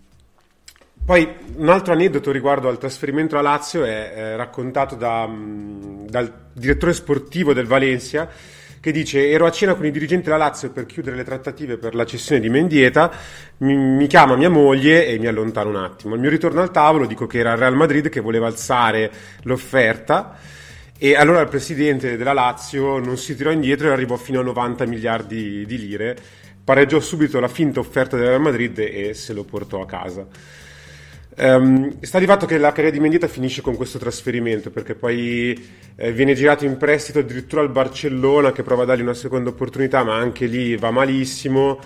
poi 1.04 1.28
un 1.56 1.68
altro 1.68 1.92
aneddoto 1.92 2.30
riguardo 2.30 2.68
al 2.68 2.78
trasferimento 2.78 3.36
alla 3.36 3.50
Lazio 3.50 3.84
è, 3.84 4.12
eh, 4.14 4.36
raccontato 4.36 4.94
da, 4.94 5.26
mh, 5.26 6.06
dal 6.08 6.32
direttore 6.52 6.92
sportivo 6.92 7.52
del 7.52 7.66
Valencia 7.66 8.28
che 8.82 8.90
dice 8.90 9.30
ero 9.30 9.46
a 9.46 9.50
cena 9.52 9.74
con 9.74 9.86
i 9.86 9.92
dirigenti 9.92 10.24
della 10.24 10.38
Lazio 10.38 10.70
per 10.70 10.86
chiudere 10.86 11.14
le 11.14 11.22
trattative 11.22 11.76
per 11.76 11.94
la 11.94 12.04
cessione 12.04 12.40
di 12.40 12.48
Mendieta, 12.48 13.12
mi, 13.58 13.76
mi 13.76 14.08
chiama 14.08 14.34
mia 14.34 14.50
moglie 14.50 15.06
e 15.06 15.18
mi 15.20 15.28
allontano 15.28 15.70
un 15.70 15.76
attimo. 15.76 16.14
Al 16.14 16.20
mio 16.20 16.30
ritorno 16.30 16.60
al 16.60 16.72
tavolo 16.72 17.06
dico 17.06 17.28
che 17.28 17.38
era 17.38 17.52
il 17.52 17.58
Real 17.58 17.76
Madrid 17.76 18.08
che 18.08 18.18
voleva 18.18 18.48
alzare 18.48 19.10
l'offerta. 19.42 20.36
E 20.98 21.14
allora 21.14 21.40
il 21.40 21.48
presidente 21.48 22.16
della 22.16 22.32
Lazio 22.32 22.98
non 22.98 23.16
si 23.16 23.36
tirò 23.36 23.50
indietro 23.50 23.88
e 23.88 23.92
arrivò 23.92 24.16
fino 24.16 24.40
a 24.40 24.42
90 24.42 24.84
miliardi 24.86 25.64
di 25.64 25.78
lire, 25.78 26.16
pareggiò 26.64 27.00
subito 27.00 27.40
la 27.40 27.48
finta 27.48 27.80
offerta 27.80 28.16
del 28.16 28.28
Real 28.28 28.40
Madrid 28.40 28.78
e 28.78 29.14
se 29.14 29.32
lo 29.32 29.44
portò 29.44 29.80
a 29.80 29.86
casa. 29.86 30.26
Um, 31.34 31.96
sta 32.02 32.18
di 32.18 32.26
fatto 32.26 32.44
che 32.44 32.58
la 32.58 32.72
carriera 32.72 32.90
di 32.90 33.00
Mendieta 33.00 33.26
finisce 33.26 33.62
con 33.62 33.74
questo 33.74 33.96
trasferimento 33.98 34.70
perché 34.70 34.94
poi 34.94 35.66
eh, 35.96 36.12
viene 36.12 36.34
girato 36.34 36.66
in 36.66 36.76
prestito 36.76 37.20
addirittura 37.20 37.62
al 37.62 37.70
Barcellona 37.70 38.52
che 38.52 38.62
prova 38.62 38.82
a 38.82 38.84
dargli 38.84 39.00
una 39.00 39.14
seconda 39.14 39.48
opportunità 39.48 40.04
ma 40.04 40.14
anche 40.14 40.44
lì 40.44 40.76
va 40.76 40.90
malissimo 40.90 41.78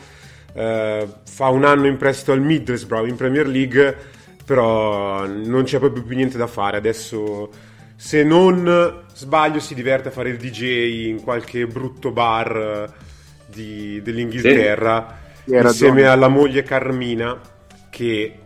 uh, 0.52 1.08
fa 1.22 1.48
un 1.50 1.64
anno 1.64 1.86
in 1.86 1.96
prestito 1.96 2.32
al 2.32 2.40
Middlesbrough 2.40 3.06
in 3.06 3.14
Premier 3.14 3.46
League 3.46 3.96
però 4.44 5.24
non 5.28 5.62
c'è 5.62 5.78
proprio 5.78 6.02
più 6.02 6.16
niente 6.16 6.36
da 6.36 6.48
fare 6.48 6.76
adesso 6.76 7.48
se 7.94 8.24
non 8.24 9.04
sbaglio 9.12 9.60
si 9.60 9.74
diverte 9.74 10.08
a 10.08 10.10
fare 10.10 10.30
il 10.30 10.38
DJ 10.38 11.06
in 11.06 11.22
qualche 11.22 11.68
brutto 11.68 12.10
bar 12.10 12.92
di, 13.56 14.02
dell'Inghilterra 14.02 15.16
sì. 15.44 15.56
insieme 15.56 16.04
alla 16.04 16.28
moglie 16.28 16.62
Carmina 16.62 17.38
che 17.88 18.40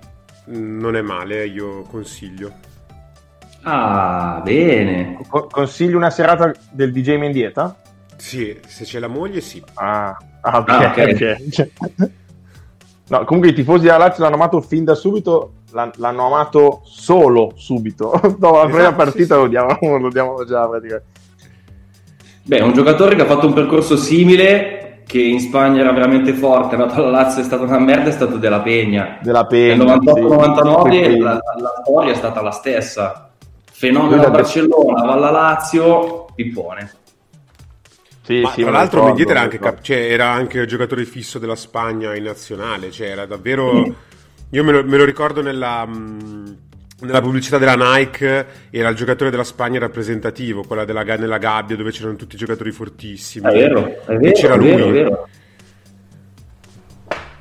non 0.47 0.97
è 0.97 1.03
male, 1.03 1.47
io 1.47 1.83
consiglio. 1.83 2.53
Ah, 3.63 4.41
bene. 4.43 5.19
Co- 5.29 5.49
consigli 5.51 5.95
una 5.95 6.11
serata 6.11 6.53
del 6.71 6.93
DJ 6.93 7.17
Mendieta? 7.17 7.77
Sì, 8.17 8.59
se 8.67 8.85
c'è 8.85 8.99
la 8.99 9.09
moglie, 9.09 9.41
sì. 9.41 9.63
Ah, 9.75 10.17
ah 10.41 10.59
ok. 10.59 10.69
Ah, 10.69 10.91
okay. 10.91 11.15
okay. 11.15 11.51
no, 13.09 13.25
comunque 13.25 13.51
i 13.51 13.55
tifosi 13.55 13.85
della 13.85 13.99
Lazio 13.99 14.23
l'hanno 14.23 14.37
amato 14.37 14.61
fin 14.61 14.85
da 14.85 14.95
subito, 14.95 15.55
l'hanno 15.73 16.27
amato 16.27 16.81
solo 16.85 17.53
subito. 17.57 18.19
Dopo 18.39 18.57
la 18.57 18.63
esatto, 18.63 18.75
prima 18.75 18.93
partita 18.95 19.35
sì, 19.35 19.41
lo, 19.41 19.47
diamo, 19.49 19.97
lo 19.99 20.09
diamo 20.11 20.45
già 20.45 20.67
praticamente. 20.67 21.19
Beh, 22.43 22.61
un 22.63 22.73
giocatore 22.73 23.15
che 23.15 23.23
ha 23.23 23.27
fatto 23.27 23.47
un 23.47 23.53
percorso 23.53 23.97
simile 23.97 24.80
che 25.11 25.21
in 25.21 25.41
Spagna 25.41 25.81
era 25.81 25.91
veramente 25.91 26.33
forte, 26.35 26.77
ma 26.77 26.87
la 26.87 27.11
Lazio 27.11 27.43
è 27.43 27.45
stata 27.45 27.65
una 27.65 27.81
merda, 27.81 28.11
è 28.11 28.13
stato 28.13 28.37
Della 28.37 28.61
Pegna. 28.61 29.19
Della 29.21 29.45
Pegna. 29.45 29.83
Nel 29.83 29.99
98-99 30.05 30.91
sì. 30.93 31.19
la, 31.19 31.33
la, 31.33 31.73
storia 31.83 32.13
è 32.13 32.15
stata 32.15 32.41
la 32.41 32.53
stessa. 32.53 33.29
Fenomeno 33.73 34.23
a 34.23 34.31
Barcellona, 34.31 35.03
va 35.03 35.15
alla 35.15 35.33
Lazio, 35.33 36.27
pippone. 36.33 36.93
Sì, 38.23 38.49
sì, 38.55 38.63
tra 38.63 38.71
l'altro 38.71 39.03
Mendieta 39.03 39.33
era 39.33 39.41
anche, 39.41 39.59
cap- 39.59 39.81
cioè, 39.81 39.97
era 39.97 40.31
anche 40.31 40.65
giocatore 40.67 41.05
fisso 41.05 41.41
della 41.41 41.57
Spagna 41.57 42.15
in 42.15 42.23
nazionale, 42.23 42.93
cioè 42.93 43.09
era 43.09 43.27
davvero... 43.27 43.73
Mm. 43.73 43.91
Io 44.51 44.63
me 44.63 44.71
lo, 44.71 44.85
me 44.85 44.97
lo 44.97 45.05
ricordo 45.05 45.43
nella... 45.43 45.85
Mh, 45.87 46.57
nella 47.01 47.21
pubblicità 47.21 47.59
della 47.59 47.77
Nike 47.77 48.47
era 48.71 48.89
il 48.89 48.97
giocatore 48.97 49.31
della 49.31 49.45
Spagna 49.45 49.79
rappresentativo, 49.79 50.63
quella 50.65 50.85
della, 50.85 51.03
nella 51.03 51.39
gabbia 51.39 51.77
dove 51.77 51.91
c'erano 51.91 52.17
tutti 52.17 52.35
i 52.35 52.39
giocatori 52.39 52.71
fortissimi. 52.73 53.47
È 53.47 53.53
vero, 53.53 53.87
è 54.05 54.17
vero, 54.17 54.21
e 54.23 54.33
c'era 54.33 54.55
è 54.55 54.57
lui. 54.59 54.69
Vero, 54.69 54.87
è 54.87 54.93
vero. 54.93 55.29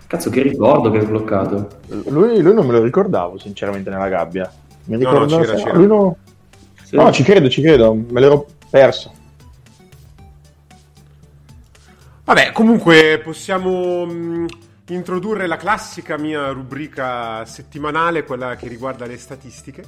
Cazzo, 0.07 0.29
che 0.29 0.41
ricordo 0.41 0.89
che 0.89 0.99
è 0.99 1.01
sbloccato. 1.01 1.67
Lui, 2.07 2.41
lui, 2.41 2.53
non 2.53 2.65
me 2.65 2.71
lo 2.73 2.83
ricordavo, 2.83 3.37
sinceramente, 3.37 3.89
nella 3.89 4.09
gabbia. 4.09 4.51
Mi 4.85 4.97
ricordo 4.97 5.35
no, 5.35 5.37
no, 5.37 5.43
c'era, 5.43 5.57
c'era. 5.57 5.73
Lui 5.73 5.87
no... 5.87 6.17
Sì. 6.83 6.95
no, 6.95 7.11
ci 7.11 7.21
credo, 7.21 7.49
ci 7.49 7.61
credo, 7.61 7.93
me 7.93 8.19
l'ero 8.19 8.47
perso. 8.71 9.13
Vabbè, 12.23 12.51
comunque 12.51 13.21
possiamo 13.23 14.07
introdurre 14.93 15.47
la 15.47 15.57
classica 15.57 16.17
mia 16.17 16.49
rubrica 16.49 17.45
settimanale, 17.45 18.23
quella 18.23 18.55
che 18.55 18.67
riguarda 18.67 19.05
le 19.05 19.17
statistiche. 19.17 19.83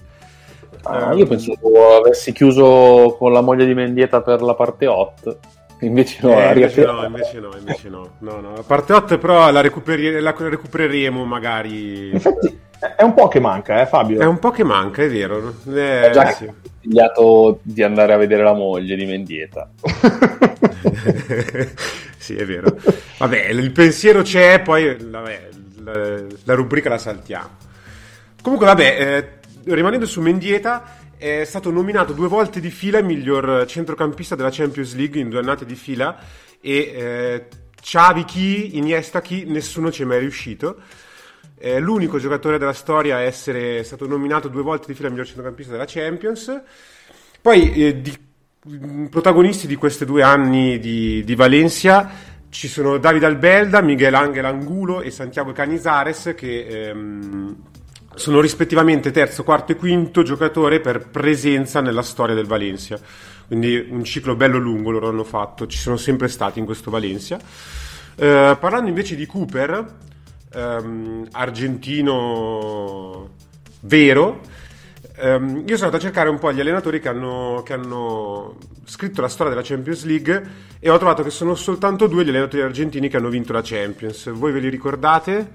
Ah, 0.84 1.14
io 1.14 1.26
pensavo 1.26 1.98
avessi 1.98 2.32
chiuso 2.32 3.16
con 3.18 3.34
la 3.34 3.42
moglie 3.42 3.66
di 3.66 3.74
Mendieta 3.74 4.22
per 4.22 4.42
la 4.42 4.56
parte 4.56 4.88
8. 4.88 5.40
Invece 5.82 6.20
no, 6.22 6.40
eh, 6.40 6.54
invece, 6.54 6.86
no 6.86 7.04
invece 7.04 7.40
no, 7.40 7.50
invece 7.58 7.90
no, 7.90 8.12
no, 8.20 8.40
no. 8.40 8.56
La 8.56 8.64
parte 8.64 8.94
8 8.94 9.18
però 9.18 9.50
la, 9.52 9.62
recuperi- 9.62 10.20
la 10.20 10.34
recupereremo 10.38 11.26
magari. 11.26 12.12
Infatti 12.12 12.60
è 12.98 13.04
un 13.04 13.14
po' 13.14 13.28
che 13.28 13.40
manca, 13.40 13.82
eh 13.82 13.86
Fabio? 13.86 14.20
È 14.20 14.26
un 14.26 14.40
po' 14.40 14.52
che 14.52 14.64
manca, 14.64 15.04
è 15.04 15.10
vero. 15.10 15.54
Eh, 15.68 16.02
è 16.02 16.10
già 16.12 16.32
sì. 16.32 16.46
consigliato 16.46 17.60
di 17.64 17.84
andare 17.84 18.14
a 18.14 18.18
vedere 18.18 18.44
la 18.44 18.54
moglie 18.54 18.96
di 18.96 19.06
Mendieta. 19.06 19.70
sì, 22.22 22.36
è 22.36 22.46
vero. 22.46 22.78
Vabbè, 23.18 23.48
il 23.48 23.72
pensiero 23.72 24.22
c'è, 24.22 24.62
poi 24.62 24.96
vabbè, 24.96 25.50
la, 25.80 26.22
la, 26.44 26.54
rubrica 26.54 26.88
la 26.88 27.00
saltiamo. 27.00 27.58
Comunque, 28.44 28.68
vabbè, 28.68 29.40
eh, 29.66 29.74
rimanendo 29.74 30.06
su 30.06 30.22
Mendieta, 30.22 31.00
è 31.18 31.44
stato 31.46 31.72
nominato 31.72 32.14
due 32.14 32.28
volte 32.28 32.60
di 32.60 32.70
fila 32.70 33.02
miglior 33.02 33.66
centrocampista 33.66 34.36
della 34.36 34.52
Champions 34.52 34.94
League 34.94 35.20
in 35.20 35.30
due 35.30 35.40
annate 35.40 35.66
di 35.66 35.74
fila 35.74 36.16
e 36.62 36.78
eh, 36.78 37.48
Xavi 37.82 38.24
chi, 38.24 38.78
Iniesta 38.78 39.20
chi, 39.22 39.46
nessuno 39.46 39.92
ci 39.92 40.04
è 40.04 40.06
mai 40.06 40.20
riuscito. 40.20 40.78
È 41.58 41.80
l'unico 41.80 42.20
giocatore 42.20 42.60
della 42.60 42.74
storia 42.74 43.16
a 43.16 43.22
essere 43.22 43.84
stato 43.84 44.06
nominato 44.06 44.48
due 44.48 44.62
volte 44.62 44.86
di 44.86 44.94
fila 44.94 45.10
miglior 45.10 45.26
centrocampista 45.26 45.72
della 45.72 45.86
Champions. 45.88 46.62
Poi 47.42 47.74
eh, 47.74 48.00
di 48.00 48.30
protagonisti 49.10 49.66
di 49.66 49.76
questi 49.76 50.06
due 50.06 50.22
anni 50.22 50.78
di, 50.78 51.24
di 51.24 51.34
Valencia 51.34 52.30
ci 52.50 52.68
sono 52.68 53.00
Davide 53.00 53.26
Albelda, 53.26 53.82
Miguel 53.82 54.14
Angel 54.14 54.46
Angulo 54.46 55.02
e 55.02 55.10
Santiago 55.10 55.52
Canizares 55.52 56.36
che 56.38 56.68
ehm, 56.68 57.56
sono 58.14 58.40
rispettivamente 58.40 59.10
terzo, 59.10 59.44
quarto 59.44 59.72
e 59.72 59.78
quinto 59.78 60.22
giocatore 60.22 60.80
per 60.80 61.08
presenza 61.08 61.82
nella 61.82 62.04
storia 62.04 62.36
del 62.36 62.46
Valencia. 62.46 63.00
Quindi 63.48 63.88
un 63.90 64.04
ciclo 64.04 64.36
bello 64.36 64.60
lungo 64.60 64.92
loro 64.92 65.10
hanno 65.10 65.24
fatto, 65.24 65.66
ci 65.66 65.80
sono 65.80 65.98
sempre 65.98 66.28
stati 66.28 66.60
in 66.60 66.66
questo 66.66 66.92
Valencia. 66.92 67.40
Eh, 68.16 68.58
parlando 68.60 68.90
invece 68.90 69.16
di 69.16 69.26
Cooper, 69.26 69.96
ehm, 70.54 71.30
argentino 71.32 73.30
vero, 73.80 74.42
Um, 75.24 75.64
io 75.68 75.76
sono 75.76 75.86
andato 75.86 75.98
a 75.98 76.00
cercare 76.00 76.30
un 76.30 76.40
po' 76.40 76.52
gli 76.52 76.60
allenatori 76.60 77.00
che 77.00 77.08
hanno, 77.08 77.62
che 77.64 77.74
hanno, 77.74 78.58
scritto 78.86 79.22
la 79.22 79.28
storia 79.28 79.54
della 79.54 79.64
Champions 79.64 80.04
League 80.06 80.44
e 80.80 80.90
ho 80.90 80.98
trovato 80.98 81.22
che 81.22 81.30
sono 81.30 81.54
soltanto 81.54 82.08
due 82.08 82.26
gli 82.26 82.30
allenatori 82.30 82.64
argentini 82.64 83.08
che 83.08 83.18
hanno 83.18 83.30
vinto 83.30 83.54
la 83.54 83.62
Champions. 83.64 84.32
Voi 84.32 84.52
ve 84.52 84.60
li 84.60 84.70
ricordate? 84.70 85.52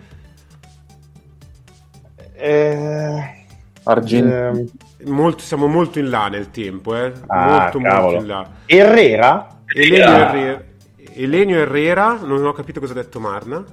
Eh, 2.34 3.46
Argentini. 3.82 4.32
Eh, 4.32 5.08
molto, 5.10 5.42
siamo 5.42 5.66
molto 5.66 5.98
in 5.98 6.10
là 6.10 6.28
nel 6.28 6.50
tempo, 6.50 6.94
eh? 6.94 7.12
Ah, 7.26 7.62
molto, 7.62 7.80
cavolo. 7.80 8.02
molto 8.02 8.20
in 8.20 8.26
là. 8.28 8.50
Herrera? 8.66 9.58
Elenio 9.66 10.04
Herrera. 10.04 10.64
Elenio 11.12 11.58
Herrera, 11.58 12.18
non 12.22 12.44
ho 12.44 12.52
capito 12.52 12.78
cosa 12.78 12.92
ha 12.92 12.96
detto 12.96 13.18
Marna. 13.18 13.64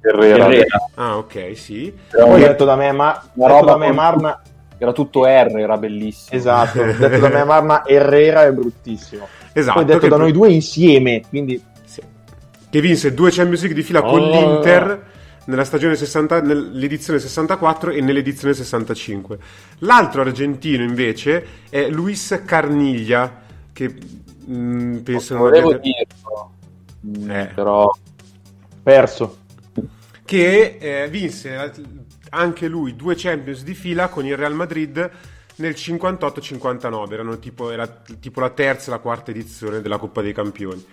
Herrera. 0.00 0.44
Herrera. 0.44 0.90
Ah, 0.94 1.16
ok, 1.16 1.56
sì. 1.56 1.94
Poi 2.10 2.40
detto 2.40 2.66
da 2.66 2.76
me, 2.76 2.92
ma, 2.92 3.22
detto 3.32 3.64
da 3.64 3.76
me 3.78 3.92
Marna 3.92 4.42
era 4.78 4.92
tutto 4.92 5.24
R, 5.24 5.58
era 5.58 5.76
bellissimo. 5.76 6.38
Esatto, 6.38 6.82
detto 6.82 7.18
da 7.18 7.28
me 7.28 7.44
Marma 7.44 7.86
Herrera 7.86 8.44
è 8.44 8.52
bruttissimo. 8.52 9.26
Esatto. 9.52 9.78
Poi 9.78 9.84
detto 9.84 10.08
da 10.08 10.16
noi 10.16 10.32
due 10.32 10.50
insieme, 10.50 11.22
quindi... 11.28 11.60
Sì. 11.84 12.00
Che 12.70 12.80
vinse 12.80 13.12
due 13.12 13.30
Champions 13.30 13.60
League 13.60 13.78
di 13.78 13.82
fila 13.82 14.06
oh. 14.06 14.10
con 14.10 14.30
l'Inter 14.30 15.06
nella 15.48 15.64
stagione 15.64 15.96
60, 15.96 16.42
nell'edizione 16.42 17.18
64 17.18 17.90
e 17.90 18.00
nell'edizione 18.00 18.54
65. 18.54 19.38
L'altro 19.78 20.20
argentino 20.20 20.82
invece 20.82 21.44
è 21.70 21.88
Luis 21.88 22.42
Carniglia, 22.44 23.40
che 23.72 23.88
mh, 23.88 24.54
mm, 24.54 24.96
penso 24.98 25.34
non 25.34 25.42
volevo 25.42 25.70
abbia... 25.70 25.92
dirlo, 27.00 27.32
eh. 27.32 27.46
però 27.54 27.90
perso. 28.82 29.38
Che 30.24 30.76
eh, 30.78 31.08
vinse 31.08 31.72
anche 32.30 32.68
lui 32.68 32.96
due 32.96 33.14
Champions 33.16 33.62
di 33.62 33.74
fila 33.74 34.08
con 34.08 34.26
il 34.26 34.36
Real 34.36 34.54
Madrid 34.54 35.10
nel 35.56 35.72
58-59, 35.72 37.12
erano 37.12 37.38
tipo, 37.38 37.70
era 37.70 37.86
tipo 37.86 38.40
la 38.40 38.50
terza 38.50 38.88
e 38.88 38.90
la 38.90 39.00
quarta 39.00 39.30
edizione 39.30 39.80
della 39.80 39.98
Coppa 39.98 40.22
dei 40.22 40.32
Campioni. 40.32 40.84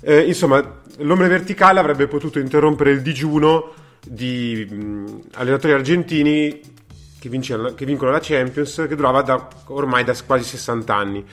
Eh, 0.00 0.20
insomma, 0.20 0.80
l'ombre 0.98 1.28
verticale 1.28 1.78
avrebbe 1.78 2.06
potuto 2.06 2.38
interrompere 2.38 2.90
il 2.90 3.02
digiuno 3.02 3.72
di 4.06 4.66
mh, 4.68 5.20
allenatori 5.34 5.72
argentini 5.72 6.60
che, 7.18 7.28
vince, 7.28 7.74
che, 7.74 7.86
vincono 7.86 8.10
la 8.10 8.20
Champions, 8.20 8.84
che 8.86 8.96
durava 8.96 9.22
da, 9.22 9.48
ormai 9.68 10.04
da 10.04 10.14
quasi 10.26 10.44
60 10.44 10.94
anni. 10.94 11.24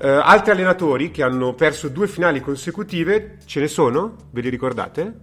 Eh, 0.00 0.08
altri 0.08 0.50
allenatori 0.50 1.12
che 1.12 1.22
hanno 1.22 1.54
perso 1.54 1.88
due 1.88 2.08
finali 2.08 2.40
consecutive, 2.40 3.38
ce 3.44 3.60
ne 3.60 3.68
sono? 3.68 4.16
Ve 4.32 4.40
li 4.40 4.48
ricordate? 4.48 5.14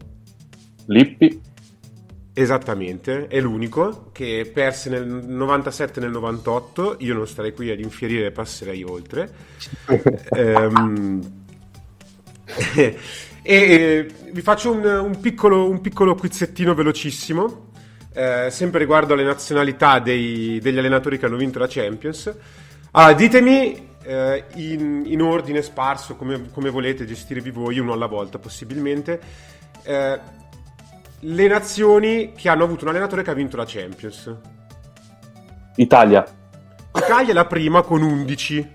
Lippi. 0.85 1.41
Esattamente, 2.33 3.27
è 3.27 3.41
l'unico 3.41 4.09
che 4.13 4.49
perse 4.53 4.89
nel 4.89 5.05
97 5.05 5.99
e 5.99 6.03
nel 6.03 6.11
98. 6.11 6.95
Io 6.99 7.13
non 7.13 7.27
starei 7.27 7.53
qui 7.53 7.69
ad 7.71 7.79
infierire, 7.79 8.31
passerei 8.31 8.83
oltre. 8.83 9.29
ehm, 10.31 11.21
e, 12.75 12.97
e, 13.43 14.07
vi 14.31 14.41
faccio 14.41 14.71
un, 14.71 14.85
un, 14.85 15.19
piccolo, 15.19 15.69
un 15.69 15.81
piccolo 15.81 16.15
quizzettino 16.15 16.73
velocissimo, 16.73 17.71
eh, 18.13 18.47
sempre 18.49 18.79
riguardo 18.79 19.13
alle 19.13 19.23
nazionalità 19.23 19.99
dei, 19.99 20.59
degli 20.61 20.77
allenatori 20.77 21.19
che 21.19 21.25
hanno 21.25 21.35
vinto 21.35 21.59
la 21.59 21.67
Champions. 21.67 22.33
Allora, 22.91 23.13
ditemi 23.13 23.89
eh, 24.03 24.45
in, 24.55 25.03
in 25.05 25.21
ordine 25.21 25.61
sparso, 25.61 26.15
come, 26.15 26.49
come 26.51 26.69
volete 26.69 27.05
gestirvi 27.05 27.51
voi, 27.51 27.77
uno 27.79 27.91
alla 27.91 28.07
volta 28.07 28.39
possibilmente, 28.39 29.19
eh, 29.83 30.39
le 31.21 31.47
nazioni 31.47 32.31
che 32.35 32.49
hanno 32.49 32.63
avuto 32.63 32.83
un 32.85 32.89
allenatore 32.91 33.23
che 33.23 33.29
ha 33.31 33.33
vinto 33.35 33.57
la 33.57 33.65
Champions. 33.67 34.35
Italia. 35.75 36.25
Italia 36.95 37.31
è 37.31 37.33
la 37.33 37.45
prima 37.45 37.81
con 37.83 38.01
11. 38.01 38.69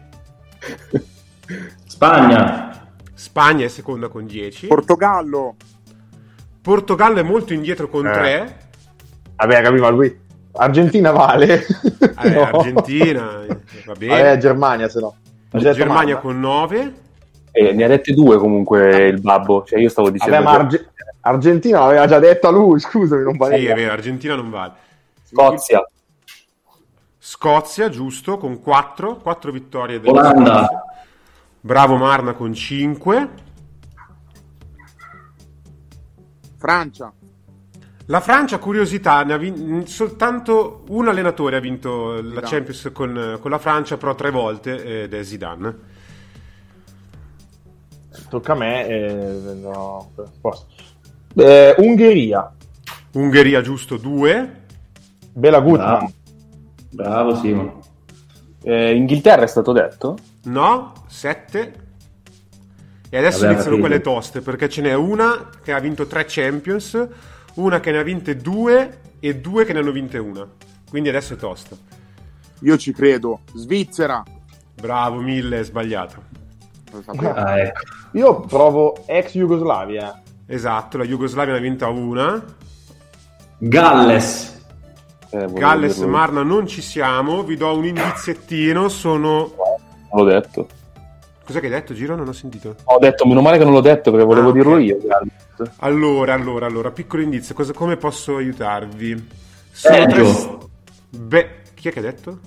Spagna. 1.87 2.89
Spagna 3.15 3.65
è 3.65 3.69
seconda 3.69 4.09
con 4.09 4.27
10. 4.27 4.67
Portogallo. 4.67 5.57
Portogallo 6.61 7.19
è 7.19 7.23
molto 7.23 7.53
indietro 7.53 7.89
con 7.89 8.07
Eh. 8.07 8.13
3. 8.13 8.59
Vabbè, 9.37 9.63
capivo 9.63 9.91
lui. 9.91 10.19
Argentina 10.53 11.11
vale. 11.11 11.65
Eh, 12.23 12.31
No. 12.31 12.43
Argentina, 12.45 13.45
va 13.85 13.93
bene. 13.95 14.23
Vabbè, 14.23 14.37
Germania 14.39 14.89
se 14.89 15.01
no. 15.01 15.15
Germania 15.53 16.15
Marra. 16.15 16.19
con 16.21 16.41
9. 16.41 16.95
Eh, 17.53 17.73
ne 17.73 17.85
ha 17.85 17.89
dette 17.89 18.13
due 18.13 18.37
comunque 18.39 19.07
il 19.07 19.21
babbo. 19.21 19.65
Cioè, 19.65 19.79
io 19.79 19.89
stavo 19.89 20.11
dicendo. 20.11 20.35
Vabbè, 20.35 20.45
ma 20.45 20.53
Arge- 20.53 20.91
Argentina 21.27 21.81
l'aveva 21.81 22.07
già 22.07 22.19
detto 22.19 22.49
a 22.49 22.51
lui, 22.51 22.79
scusami, 22.81 23.23
non 23.23 23.37
vale. 23.37 23.59
Sì, 23.59 23.67
è 23.67 23.75
vero, 23.75 23.93
Argentina 23.93 24.35
non 24.35 24.51
vale. 24.51 24.73
Scozia. 25.25 25.89
Scozia, 27.19 27.89
giusto, 27.89 28.39
con 28.39 28.61
4. 28.61 29.17
4 29.17 29.53
vittorie 29.53 30.01
della 30.01 30.21
Olanda. 30.21 30.65
Scozia. 30.65 30.85
Bravo 31.61 31.97
Marna 31.97 32.35
con 32.35 32.55
5. 32.55 33.29
Francia. 36.57 37.13
La 38.09 38.21
Francia, 38.21 38.59
curiosità, 38.59 39.25
ne 39.25 39.33
ha 39.33 39.37
vin- 39.37 39.85
soltanto 39.89 40.85
un 40.91 41.09
allenatore 41.09 41.57
ha 41.57 41.61
vinto 41.61 42.13
la 42.15 42.23
Zidane. 42.23 42.47
Champions 42.47 42.91
con, 42.93 43.39
con 43.41 43.51
la 43.51 43.59
Francia, 43.59 43.97
però 43.97 44.15
tre 44.15 44.31
volte, 44.31 45.03
ed 45.03 45.13
è 45.13 45.25
Zidane. 45.25 45.95
Tocca 48.29 48.53
a 48.53 48.57
me. 48.57 48.87
eh, 48.87 49.55
no, 49.55 50.13
posto. 50.41 50.67
Eh, 51.37 51.75
Ungheria. 51.79 52.51
Ungheria, 53.13 53.61
giusto, 53.61 53.97
2. 53.99 54.65
Bela 55.33 55.61
Gutman. 55.61 55.87
Bravo. 55.87 56.13
Bravo 56.91 57.35
Simo. 57.37 57.81
Eh, 58.63 58.95
Inghilterra 58.95 59.43
è 59.43 59.47
stato 59.47 59.73
detto? 59.73 60.17
No, 60.45 60.93
7. 61.07 61.85
E 63.11 63.19
adesso 63.19 63.41
Vabbè, 63.41 63.53
iniziano 63.53 63.79
quelle 63.79 64.01
toste, 64.01 64.41
perché 64.41 64.69
ce 64.69 64.81
n'è 64.81 64.95
una 64.95 65.51
che 65.63 65.73
ha 65.73 65.79
vinto 65.79 66.07
tre 66.07 66.25
Champions, 66.27 67.07
una 67.55 67.81
che 67.81 67.91
ne 67.91 67.99
ha 67.99 68.03
vinte 68.03 68.37
due 68.37 69.01
e 69.21 69.37
due 69.37 69.65
che 69.65 69.73
ne 69.73 69.81
hanno 69.81 69.93
vinte 69.93 70.19
una. 70.19 70.49
Quindi 70.89 71.11
adesso 71.11 71.35
è 71.35 71.37
tosta. 71.37 71.77
Io 72.61 72.77
ci 72.79 72.93
credo. 72.93 73.41
Svizzera. 73.55 74.23
Bravo, 74.75 75.21
mille, 75.21 75.61
è 75.61 75.65
sbagliato. 75.65 76.23
Ah, 77.19 77.59
ecco. 77.59 77.81
Io 78.13 78.41
provo 78.41 79.05
ex 79.07 79.33
Jugoslavia. 79.33 80.23
Esatto, 80.47 80.97
la 80.99 81.05
Jugoslavia 81.05 81.53
ne 81.53 81.59
ha 81.59 81.63
vinta 81.63 81.89
una. 81.89 82.43
Galles. 83.59 84.65
Eh, 85.31 85.47
Galles. 85.53 85.99
Marna, 85.99 86.43
non 86.43 86.67
ci 86.67 86.81
siamo. 86.83 87.43
Vi 87.43 87.57
do 87.57 87.77
un 87.77 87.85
indiziettino. 87.87 88.89
Sono. 88.89 89.53
L'ho 90.13 90.25
detto. 90.25 90.69
Cos'è 91.45 91.61
che 91.61 91.67
hai 91.67 91.73
detto, 91.73 91.95
Giro? 91.95 92.17
Non 92.17 92.29
ho 92.29 92.33
sentito. 92.33 92.75
Ho 92.85 92.99
detto, 92.99 93.27
meno 93.27 93.41
male 93.41 93.59
che 93.59 93.65
non 93.65 93.73
l'ho 93.73 93.81
detto 93.81 94.11
perché 94.11 94.27
volevo 94.27 94.51
Ah, 94.51 94.53
dirlo 94.53 94.79
io. 94.79 94.99
Galles. 95.03 95.73
Allora, 95.79 96.35
allora, 96.35 96.67
allora, 96.67 96.91
piccolo 96.91 97.23
indizio. 97.23 97.55
Cosa- 97.55 97.73
come 97.73 97.97
posso 97.97 98.37
aiutarvi? 98.37 99.29
Sono 99.71 99.97
Belgio. 100.07 100.71
Beh, 101.11 101.49
chi 101.75 101.89
è 101.89 101.93
che 101.93 101.99
ha 101.99 102.03
detto? 102.03 102.39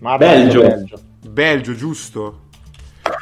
Ma 0.00 0.16
Belgio. 0.16 0.60
Belgio. 0.62 0.98
Belgio, 1.28 1.74
giusto. 1.74 2.40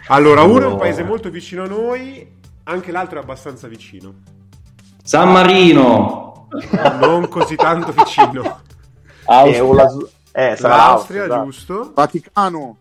Allora, 0.09 0.43
uno 0.43 0.63
è 0.63 0.67
un 0.67 0.79
paese 0.79 1.03
molto 1.03 1.29
vicino 1.31 1.63
a 1.65 1.67
noi, 1.67 2.27
anche 2.65 2.93
l'altro 2.93 3.19
è 3.19 3.23
abbastanza 3.23 3.69
vicino. 3.69 4.12
San 5.03 5.31
Marino. 5.33 6.49
Non 7.01 7.29
così 7.29 7.57
tanto 7.57 7.93
vicino. 7.93 8.61
Austria. 9.27 9.87
eh, 10.33 10.57
sarà 10.57 10.77
L'Austria, 10.77 11.25
esatto. 11.25 11.45
giusto. 11.45 11.93
Vaticano. 11.95 12.77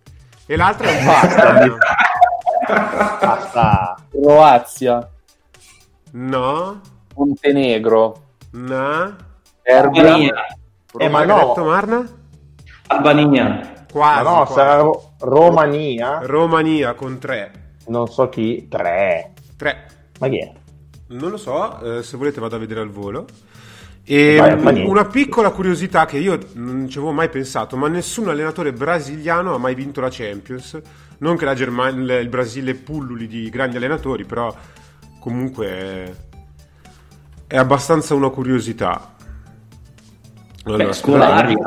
E 0.45 0.55
l'altro 0.55 0.87
è 0.87 0.97
un. 1.67 1.77
Basta. 3.19 3.95
Croazia. 4.09 5.09
No, 6.11 6.79
Montenegro. 7.15 8.21
no. 8.51 9.15
Serbia. 9.63 10.01
Albania. 10.03 10.33
Eh, 10.97 11.09
ma 11.09 11.23
no. 11.23 11.37
detto 11.47 11.63
Marna? 11.63 12.07
Albania. 12.87 13.43
Ma 13.43 13.85
Quasi. 13.91 14.23
no, 14.23 14.35
quasi. 14.37 14.53
sarà 14.53 14.75
Ro- 14.81 15.13
Romania. 15.19 16.19
Romania 16.23 16.93
con 16.93 17.17
3. 17.19 17.51
Non 17.87 18.07
so 18.07 18.29
chi. 18.29 18.67
Tre. 18.67 19.32
3. 19.63 19.85
Ma 20.19 20.27
chi 20.27 20.39
è? 20.39 20.51
Non 21.07 21.29
lo 21.29 21.37
so, 21.37 21.97
eh, 21.99 22.03
se 22.03 22.17
volete 22.17 22.41
vado 22.41 22.57
a 22.57 22.59
vedere 22.59 22.81
al 22.81 22.89
volo. 22.89 23.25
E 24.05 24.35
Vai, 24.37 24.85
una 24.85 25.05
piccola 25.05 25.51
curiosità 25.51 26.05
che 26.05 26.17
io 26.17 26.37
non 26.53 26.89
ci 26.89 26.97
avevo 26.97 27.13
mai 27.13 27.29
pensato, 27.29 27.77
ma 27.77 27.87
nessun 27.87 28.27
allenatore 28.27 28.73
brasiliano 28.73 29.55
ha 29.55 29.57
mai 29.57 29.75
vinto 29.75 30.01
la 30.01 30.09
Champions. 30.11 30.81
Non 31.19 31.37
che 31.37 31.45
la 31.45 31.53
Germania, 31.53 32.19
il 32.19 32.27
Brasile 32.27 32.73
pulluli 32.73 33.27
di 33.27 33.49
grandi 33.49 33.77
allenatori, 33.77 34.25
però 34.25 34.53
comunque 35.19 36.15
è, 37.47 37.55
abbastanza 37.55 38.13
una 38.13 38.29
curiosità. 38.29 39.13
Allora, 40.65 40.85
Beh, 40.85 40.93
Scolari 40.93 41.53
ha 41.53 41.57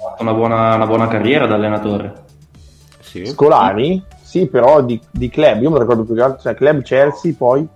fatto 0.00 0.22
una 0.22 0.32
buona, 0.32 0.74
una 0.76 0.86
buona 0.86 1.08
carriera 1.08 1.46
da 1.46 1.56
allenatore. 1.56 2.24
Sì. 3.00 3.26
Scolari? 3.26 4.00
Sì, 4.30 4.46
però 4.46 4.80
di, 4.80 5.00
di 5.10 5.28
club. 5.28 5.60
Io 5.60 5.72
mi 5.72 5.78
ricordo 5.80 6.04
più 6.04 6.14
che 6.14 6.22
altro. 6.22 6.40
Cioè, 6.40 6.54
club 6.54 6.82
Chelsea, 6.82 7.34
poi. 7.36 7.66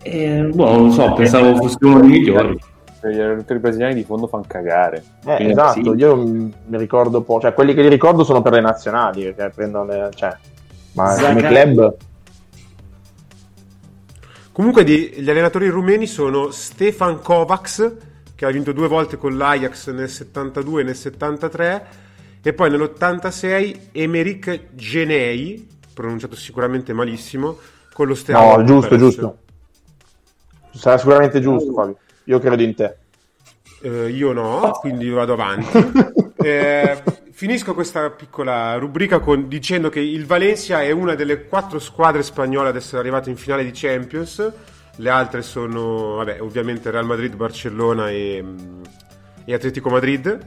Eh, 0.00 0.48
boh, 0.54 0.70
non 0.70 0.86
lo 0.86 0.90
so, 0.90 1.12
pensavo 1.12 1.54
fosse 1.56 1.76
uno 1.82 2.00
dei 2.00 2.08
migliori. 2.08 2.58
Gli 3.02 3.20
allenatori 3.20 3.58
brasiliani 3.58 3.92
di 3.92 4.02
fondo 4.02 4.26
fanno 4.26 4.44
cagare. 4.46 5.04
Eh, 5.26 5.50
esatto, 5.50 5.92
sì. 5.92 5.98
io 5.98 6.16
mi 6.16 6.50
ricordo 6.78 7.20
po'. 7.20 7.40
Cioè, 7.40 7.52
quelli 7.52 7.74
che 7.74 7.82
li 7.82 7.88
ricordo 7.88 8.24
sono 8.24 8.40
per 8.40 8.54
le 8.54 8.62
nazionali. 8.62 9.24
Perché 9.24 9.52
prendono 9.54 9.84
le. 9.84 10.08
Cioè, 10.14 10.34
ma 10.92 11.14
come 11.14 11.42
club. 11.42 11.94
Comunque 14.50 14.82
di- 14.82 15.12
gli 15.18 15.28
allenatori 15.28 15.68
rumeni 15.68 16.06
sono 16.06 16.50
Stefan 16.52 17.20
Kovacs, 17.20 17.96
che 18.34 18.46
ha 18.46 18.50
vinto 18.50 18.72
due 18.72 18.88
volte 18.88 19.18
con 19.18 19.36
l'Ajax 19.36 19.90
nel 19.90 20.08
72 20.08 20.80
e 20.80 20.84
nel 20.84 20.96
73, 20.96 21.86
e 22.46 22.52
poi 22.52 22.70
nell'86 22.70 23.88
Emeric 23.90 24.66
Genei, 24.74 25.66
pronunciato 25.92 26.36
sicuramente 26.36 26.92
malissimo, 26.92 27.58
con 27.92 28.06
lo 28.06 28.14
Steaua 28.14 28.58
No, 28.58 28.62
giusto, 28.62 28.96
giusto. 28.96 29.38
Sarà 30.70 30.96
sicuramente 30.96 31.40
giusto, 31.40 31.72
Fabio. 31.72 31.96
Io 32.26 32.38
credo 32.38 32.62
in 32.62 32.76
te. 32.76 32.96
Eh, 33.82 34.10
io 34.10 34.32
no, 34.32 34.70
quindi 34.78 35.08
vado 35.10 35.32
avanti. 35.32 36.24
Eh, 36.46 37.02
finisco 37.32 37.74
questa 37.74 38.10
piccola 38.10 38.76
rubrica 38.76 39.18
con- 39.18 39.48
dicendo 39.48 39.88
che 39.88 39.98
il 39.98 40.26
Valencia 40.26 40.80
è 40.80 40.92
una 40.92 41.16
delle 41.16 41.46
quattro 41.46 41.80
squadre 41.80 42.22
spagnole 42.22 42.68
ad 42.68 42.76
essere 42.76 42.98
arrivate 43.00 43.30
in 43.30 43.36
finale 43.36 43.64
di 43.64 43.72
Champions. 43.72 44.52
Le 44.94 45.10
altre 45.10 45.42
sono, 45.42 46.16
vabbè, 46.16 46.40
ovviamente 46.40 46.92
Real 46.92 47.04
Madrid, 47.04 47.34
Barcellona 47.34 48.10
e, 48.10 48.40
mm, 48.40 48.82
e 49.44 49.54
Atletico 49.54 49.88
Madrid. 49.88 50.38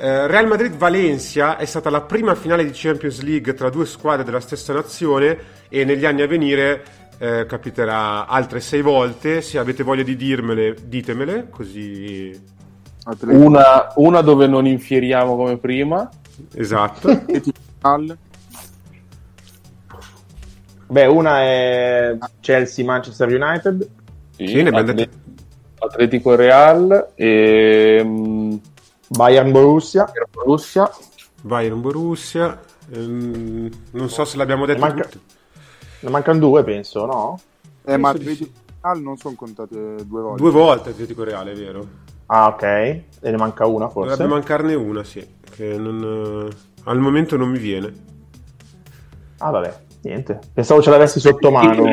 Eh, 0.00 0.28
Real 0.28 0.46
Madrid-Valencia 0.46 1.56
è 1.56 1.64
stata 1.64 1.90
la 1.90 2.02
prima 2.02 2.36
finale 2.36 2.64
di 2.64 2.70
Champions 2.72 3.20
League 3.22 3.52
tra 3.54 3.68
due 3.68 3.84
squadre 3.84 4.22
della 4.24 4.38
stessa 4.38 4.72
nazione 4.72 5.36
e 5.68 5.84
negli 5.84 6.04
anni 6.04 6.22
a 6.22 6.28
venire 6.28 6.84
eh, 7.18 7.46
capiterà 7.46 8.28
altre 8.28 8.60
sei 8.60 8.80
volte. 8.80 9.42
Se 9.42 9.58
avete 9.58 9.82
voglia 9.82 10.04
di 10.04 10.14
dirmele, 10.14 10.76
ditemele, 10.84 11.48
così 11.50 12.30
Atletico. 13.04 13.44
Una, 13.44 13.92
una 13.96 14.20
dove 14.20 14.46
non 14.46 14.66
infieriamo 14.66 15.34
come 15.34 15.56
prima. 15.56 16.08
Esatto. 16.54 17.08
Atletico 17.10 17.58
Real. 17.80 18.18
Beh, 20.86 21.06
una 21.06 21.42
è 21.42 22.16
Chelsea-Manchester 22.38 23.28
United. 23.28 23.88
Sì, 24.36 24.46
Sì, 24.46 24.54
ne 24.62 24.68
abbiamo 24.68 24.78
Atle- 24.78 24.94
dette- 24.94 25.16
Atletico 25.80 26.34
Real 26.36 27.10
e 27.16 28.60
mm, 29.10 29.16
Bayern-Borussia. 29.16 30.10
Russia. 30.44 30.90
Bayern 31.42 31.80
Borussia. 31.80 32.60
ehm, 32.92 33.68
non 33.92 34.08
so 34.08 34.24
se 34.24 34.36
l'abbiamo 34.36 34.66
detto 34.66 34.80
Manca-. 34.80 35.08
Ne 36.00 36.10
mancano 36.10 36.38
due, 36.38 36.62
penso, 36.64 37.06
no? 37.06 37.40
Eh, 37.84 37.96
ma 37.96 38.12
Penso 38.12 38.24
di 38.24 38.32
Atletico 38.32 38.60
Real 38.80 39.00
non 39.00 39.16
sono 39.16 39.34
contate 39.34 39.96
due 40.04 40.20
volte. 40.22 40.42
Due 40.42 40.50
volte 40.50 40.90
Atletico 40.90 41.24
Reale, 41.24 41.52
è 41.52 41.54
vero. 41.56 41.86
Ah, 42.26 42.48
ok. 42.48 42.62
E 42.62 43.04
ne 43.22 43.36
manca 43.36 43.66
una, 43.66 43.88
forse. 43.88 44.10
Dovrebbe 44.10 44.32
mancarne 44.32 44.74
una, 44.74 45.02
sì. 45.04 45.26
Che 45.50 45.76
non, 45.78 46.50
eh, 46.50 46.56
al 46.84 46.98
momento 46.98 47.36
non 47.36 47.48
mi 47.48 47.58
viene. 47.58 47.92
Ah, 49.38 49.50
vabbè, 49.50 49.74
niente. 50.02 50.38
Pensavo 50.52 50.82
ce 50.82 50.90
l'avessi 50.90 51.20
sotto 51.20 51.50
mano. 51.50 51.84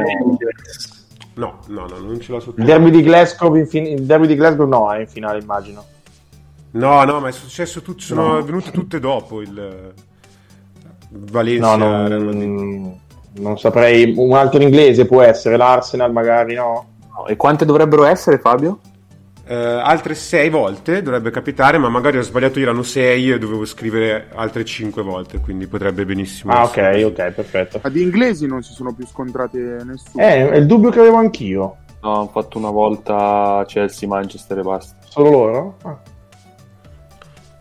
No, 1.36 1.60
no, 1.68 1.86
no, 1.88 1.98
non 2.00 2.20
ce 2.20 2.32
l'ho 2.32 2.40
sotto. 2.40 2.60
Il 2.60 2.66
derby 2.66 2.90
di 2.90 3.02
Glasgow, 3.02 3.56
in 3.56 3.68
fin- 3.68 3.86
il 3.86 4.04
derby 4.04 4.28
di 4.28 4.36
Glasgow 4.36 4.68
no, 4.68 4.92
è 4.94 5.00
in 5.00 5.08
finale, 5.08 5.40
immagino. 5.40 5.84
No, 6.76 7.04
no, 7.04 7.20
ma 7.20 7.28
è 7.30 7.32
successo 7.32 7.82
tutto. 7.82 8.02
Sono 8.02 8.34
No. 8.36 8.42
venute 8.44 8.72
tutte 8.72 9.00
dopo 9.00 9.42
il. 9.42 9.94
Valencia, 11.10 11.76
No, 11.76 12.08
non, 12.08 13.00
non 13.34 13.58
saprei. 13.58 14.14
Un 14.18 14.34
altro 14.34 14.62
inglese 14.62 15.06
può 15.06 15.22
essere, 15.22 15.56
l'Arsenal 15.58 16.12
magari 16.12 16.54
no? 16.56 16.88
No, 17.16 17.28
E 17.28 17.36
quante 17.38 17.64
dovrebbero 17.66 18.04
essere, 18.06 18.40
Fabio? 18.40 18.80
Eh, 19.48 19.54
altre 19.56 20.16
sei 20.16 20.50
volte 20.50 21.02
dovrebbe 21.04 21.30
capitare, 21.30 21.78
ma 21.78 21.88
magari 21.88 22.18
ho 22.18 22.22
sbagliato, 22.24 22.60
erano 22.60 22.82
sei 22.82 23.32
e 23.32 23.38
dovevo 23.38 23.64
scrivere 23.64 24.30
altre 24.34 24.66
cinque 24.66 25.04
volte, 25.04 25.40
quindi 25.40 25.68
potrebbe 25.68 26.04
benissimo. 26.04 26.52
Ah, 26.52 26.64
ok, 26.64 27.04
ok, 27.06 27.32
perfetto. 27.32 27.80
Ma 27.84 27.90
di 27.90 28.02
inglesi 28.02 28.48
non 28.48 28.64
si 28.64 28.74
sono 28.74 28.92
più 28.94 29.06
scontrate 29.06 29.60
nessuno. 29.86 30.24
Eh, 30.24 30.50
è 30.50 30.58
il 30.58 30.66
dubbio 30.66 30.90
che 30.90 31.00
avevo 31.00 31.18
anch'io. 31.18 31.76
No, 32.02 32.16
hanno 32.16 32.28
fatto 32.28 32.58
una 32.58 32.72
volta 32.72 33.64
Chelsea-Manchester 33.68 34.58
e 34.58 34.62
basta. 34.64 34.96
Solo 35.08 35.30
loro? 35.30 35.76
Ah. 35.84 35.98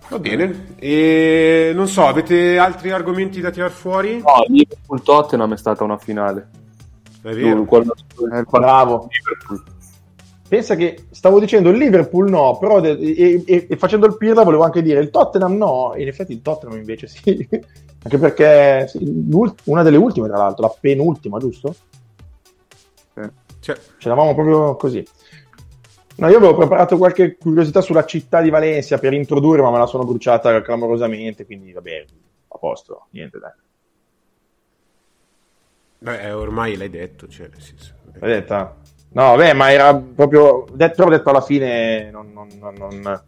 Va 0.09 0.19
bene. 0.19 0.67
E 0.77 1.73
non 1.75 1.89
so, 1.89 2.07
avete 2.07 2.59
altri 2.59 2.91
argomenti 2.91 3.41
da 3.41 3.51
tirar 3.51 3.71
fuori? 3.71 4.19
No, 4.19 4.45
Liverpool-Tottenham 4.47 5.53
è 5.55 5.57
stata 5.57 5.83
una 5.85 5.97
finale. 5.99 6.49
È 7.23 7.31
vero. 7.33 7.65
Quello- 7.65 7.95
Eh, 8.33 8.43
Bravo. 8.49 9.09
Liverpool. 9.11 9.73
Pensa 10.47 10.75
che 10.77 11.07
stavo 11.11 11.41
dicendo 11.41 11.71
il 11.71 11.79
Liverpool 11.79 12.29
no, 12.29 12.59
però 12.59 12.79
de- 12.81 12.99
e, 12.99 13.43
e- 13.47 13.67
e 13.71 13.77
facendo 13.77 14.07
il 14.07 14.17
pirla 14.19 14.45
volevo 14.45 14.63
anche 14.63 14.83
dire 14.83 15.01
il 15.01 15.09
Tottenham 15.11 15.57
no, 15.57 15.95
in 15.97 16.07
effetti 16.07 16.33
il 16.33 16.43
Tottenham 16.43 16.77
invece 16.77 17.07
sì, 17.09 17.49
anche 18.05 18.19
perché 18.19 18.87
sì, 18.87 18.99
una 19.65 19.83
delle 19.83 19.97
ultime 19.97 20.29
tra 20.29 20.37
l'altro, 20.37 20.67
la 20.67 20.75
penultima, 20.79 21.39
giusto? 21.39 21.75
Cioè, 23.61 23.77
C'eravamo 23.97 24.35
proprio 24.35 24.77
così. 24.77 25.05
No, 26.17 26.29
io 26.29 26.37
avevo 26.37 26.55
preparato 26.55 26.97
qualche 26.97 27.37
curiosità 27.37 27.81
sulla 27.81 28.05
città 28.05 28.41
di 28.41 28.51
Valencia 28.51 28.99
per 28.99 29.13
introdurre, 29.13 29.63
ma 29.63 29.71
me 29.71 29.79
la 29.79 29.87
sono 29.87 30.05
bruciata 30.05 30.63
clamorosamente, 30.63 31.45
quindi 31.45 31.73
vabbè, 31.73 32.05
a 32.49 32.59
posto, 32.59 33.07
niente 33.11 33.39
dai. 33.39 33.51
beh, 35.99 36.31
ormai 36.33 36.77
l'hai 36.77 36.91
detto, 36.91 37.27
cioè, 37.29 37.49
nel 37.51 37.61
senso, 37.61 37.93
L'hai 38.19 38.31
detta? 38.31 38.77
No, 39.11 39.23
vabbè, 39.37 39.53
ma 39.55 39.73
era 39.73 39.95
proprio. 39.97 40.67
det- 40.73 40.91
Però 40.91 41.07
ho 41.07 41.11
detto 41.11 41.31
alla 41.31 41.41
fine. 41.41 42.11
Non. 42.11 42.33
non, 42.33 42.49
non, 42.61 42.75
non- 42.75 43.21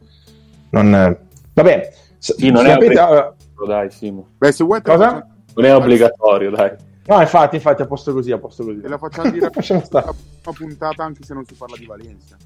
non- 0.70 1.18
vabbè. 1.54 1.92
s- 2.18 2.34
Sì, 2.36 2.50
non 2.50 2.66
è 2.66 2.70
sapete- 2.70 2.84
obbligatorio, 2.86 3.34
allora- 3.58 3.76
dai, 3.78 3.90
Simo. 3.90 4.28
Beh, 4.38 4.52
se 4.52 4.64
vuoi 4.64 4.80
la 4.82 4.92
Cosa? 4.92 5.26
Non 5.54 5.64
è 5.64 5.74
obbligatorio, 5.74 6.50
dai. 6.50 6.72
No, 7.06 7.20
infatti, 7.20 7.54
infatti, 7.56 7.82
a 7.82 7.86
posto 7.86 8.12
così, 8.12 8.32
a 8.32 8.38
posto 8.38 8.64
così. 8.64 8.80
te 8.80 8.88
la 8.88 8.98
facciamo 8.98 9.30
dire 9.30 9.50
una 9.50 10.52
puntata 10.56 11.04
anche 11.04 11.22
se 11.24 11.34
non 11.34 11.44
si 11.44 11.54
parla 11.54 11.76
di 11.76 11.86
Valencia. 11.86 12.36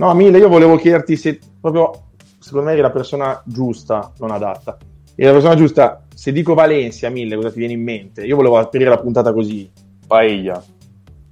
No, 0.00 0.14
Mille, 0.14 0.38
io 0.38 0.48
volevo 0.48 0.76
chiederti 0.76 1.14
se 1.14 1.38
proprio. 1.60 1.90
Secondo 2.38 2.68
me 2.68 2.72
eri 2.72 2.80
la 2.80 2.90
persona 2.90 3.42
giusta, 3.44 4.12
non 4.18 4.30
adatta. 4.30 4.78
Eri 5.14 5.26
la 5.26 5.32
persona 5.32 5.54
giusta. 5.54 6.06
Se 6.14 6.32
dico 6.32 6.54
Valencia, 6.54 7.10
Mille, 7.10 7.36
cosa 7.36 7.50
ti 7.50 7.58
viene 7.58 7.74
in 7.74 7.82
mente? 7.82 8.24
Io 8.24 8.34
volevo 8.34 8.56
aprire 8.56 8.88
la 8.88 8.96
puntata 8.96 9.30
così. 9.34 9.70
Paella. 10.06 10.64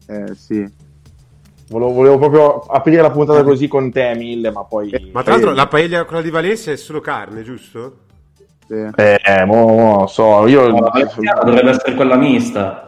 Eh, 0.07 0.35
sì. 0.35 0.71
Volevo, 1.71 1.93
volevo 1.93 2.19
proprio 2.19 2.59
aprire 2.61 3.01
la 3.01 3.11
puntata 3.11 3.43
così 3.43 3.69
con 3.69 3.91
te, 3.91 4.15
Mille, 4.15 4.51
ma 4.51 4.65
poi. 4.65 5.11
Ma 5.13 5.23
tra 5.23 5.33
l'altro 5.33 5.55
la 5.55 5.67
paella, 5.67 6.05
quella 6.05 6.23
di 6.23 6.31
Valencia, 6.31 6.71
è 6.71 6.77
solo 6.77 7.01
carne, 7.01 7.43
giusto? 7.43 8.01
sì. 8.67 8.75
Eh, 8.75 9.45
mo, 9.47 9.67
mo, 9.67 10.07
so, 10.09 10.47
io. 10.47 10.69
No, 10.69 10.91
dovrebbe 11.43 11.71
essere 11.71 11.95
quella 11.95 12.17
mista. 12.17 12.88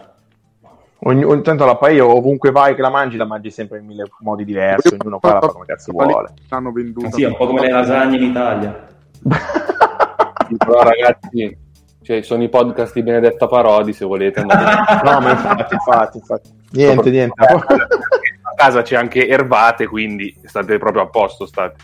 Ogni, 1.02 1.24
ogni 1.24 1.42
tanto 1.42 1.64
la 1.64 1.76
paella 1.76 2.04
ovunque 2.04 2.50
vai 2.50 2.74
che 2.74 2.82
la 2.82 2.90
mangi 2.90 3.16
la 3.16 3.24
mangi 3.24 3.50
sempre 3.50 3.78
in 3.78 3.86
mille 3.86 4.04
modi 4.20 4.44
diversi 4.44 4.94
ognuno 4.98 5.18
fa 5.18 5.34
la 5.34 5.40
fa 5.40 5.48
come 5.48 5.64
cazzo 5.64 5.92
vuole 5.92 6.34
L'hanno 6.48 6.72
venduta. 6.72 7.10
Sì, 7.10 7.22
è 7.22 7.28
un 7.28 7.36
po' 7.36 7.46
come 7.46 7.62
le 7.62 7.70
lasagne 7.70 8.16
in 8.16 8.22
Italia. 8.22 8.86
Però 10.58 10.82
ragazzi, 10.82 11.56
cioè, 12.02 12.22
sono 12.22 12.42
i 12.42 12.48
podcast 12.48 12.92
di 12.94 13.02
Benedetta 13.02 13.46
Parodi, 13.46 13.92
se 13.92 14.04
volete 14.04 14.40
andare. 14.40 15.00
no 15.04 15.20
ma 15.20 15.30
infatti 15.30 15.74
infatti, 15.74 16.18
infatti. 16.18 16.50
niente 16.72 17.10
niente 17.10 17.44
A 17.44 18.54
casa 18.54 18.82
c'è 18.82 18.96
anche 18.96 19.28
Erbate, 19.28 19.86
quindi 19.86 20.34
state 20.44 20.76
proprio 20.78 21.02
a 21.02 21.06
posto, 21.06 21.46
state. 21.46 21.76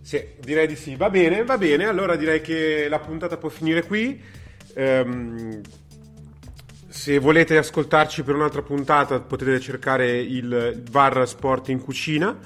Sì, 0.00 0.22
direi 0.40 0.66
di 0.66 0.76
sì. 0.76 0.96
Va 0.96 1.10
bene, 1.10 1.44
va 1.44 1.58
bene. 1.58 1.86
Allora 1.86 2.16
direi 2.16 2.40
che 2.40 2.88
la 2.88 2.98
puntata 2.98 3.36
può 3.36 3.48
finire 3.50 3.84
qui. 3.84 4.20
Ehm, 4.74 5.60
se 6.94 7.18
volete 7.18 7.56
ascoltarci 7.56 8.22
per 8.22 8.36
un'altra 8.36 8.62
puntata 8.62 9.18
potete 9.18 9.58
cercare 9.58 10.16
il 10.20 10.80
bar 10.88 11.26
Sport 11.26 11.68
in 11.70 11.82
cucina. 11.82 12.38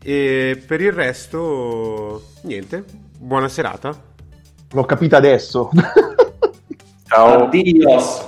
E 0.00 0.62
per 0.66 0.82
il 0.82 0.92
resto, 0.92 2.24
niente. 2.42 2.84
Buona 3.18 3.48
serata. 3.48 3.98
l'ho 4.70 4.84
capita 4.84 5.16
adesso 5.16 5.70
Ciao. 7.08 7.44
Addios. 7.44 8.27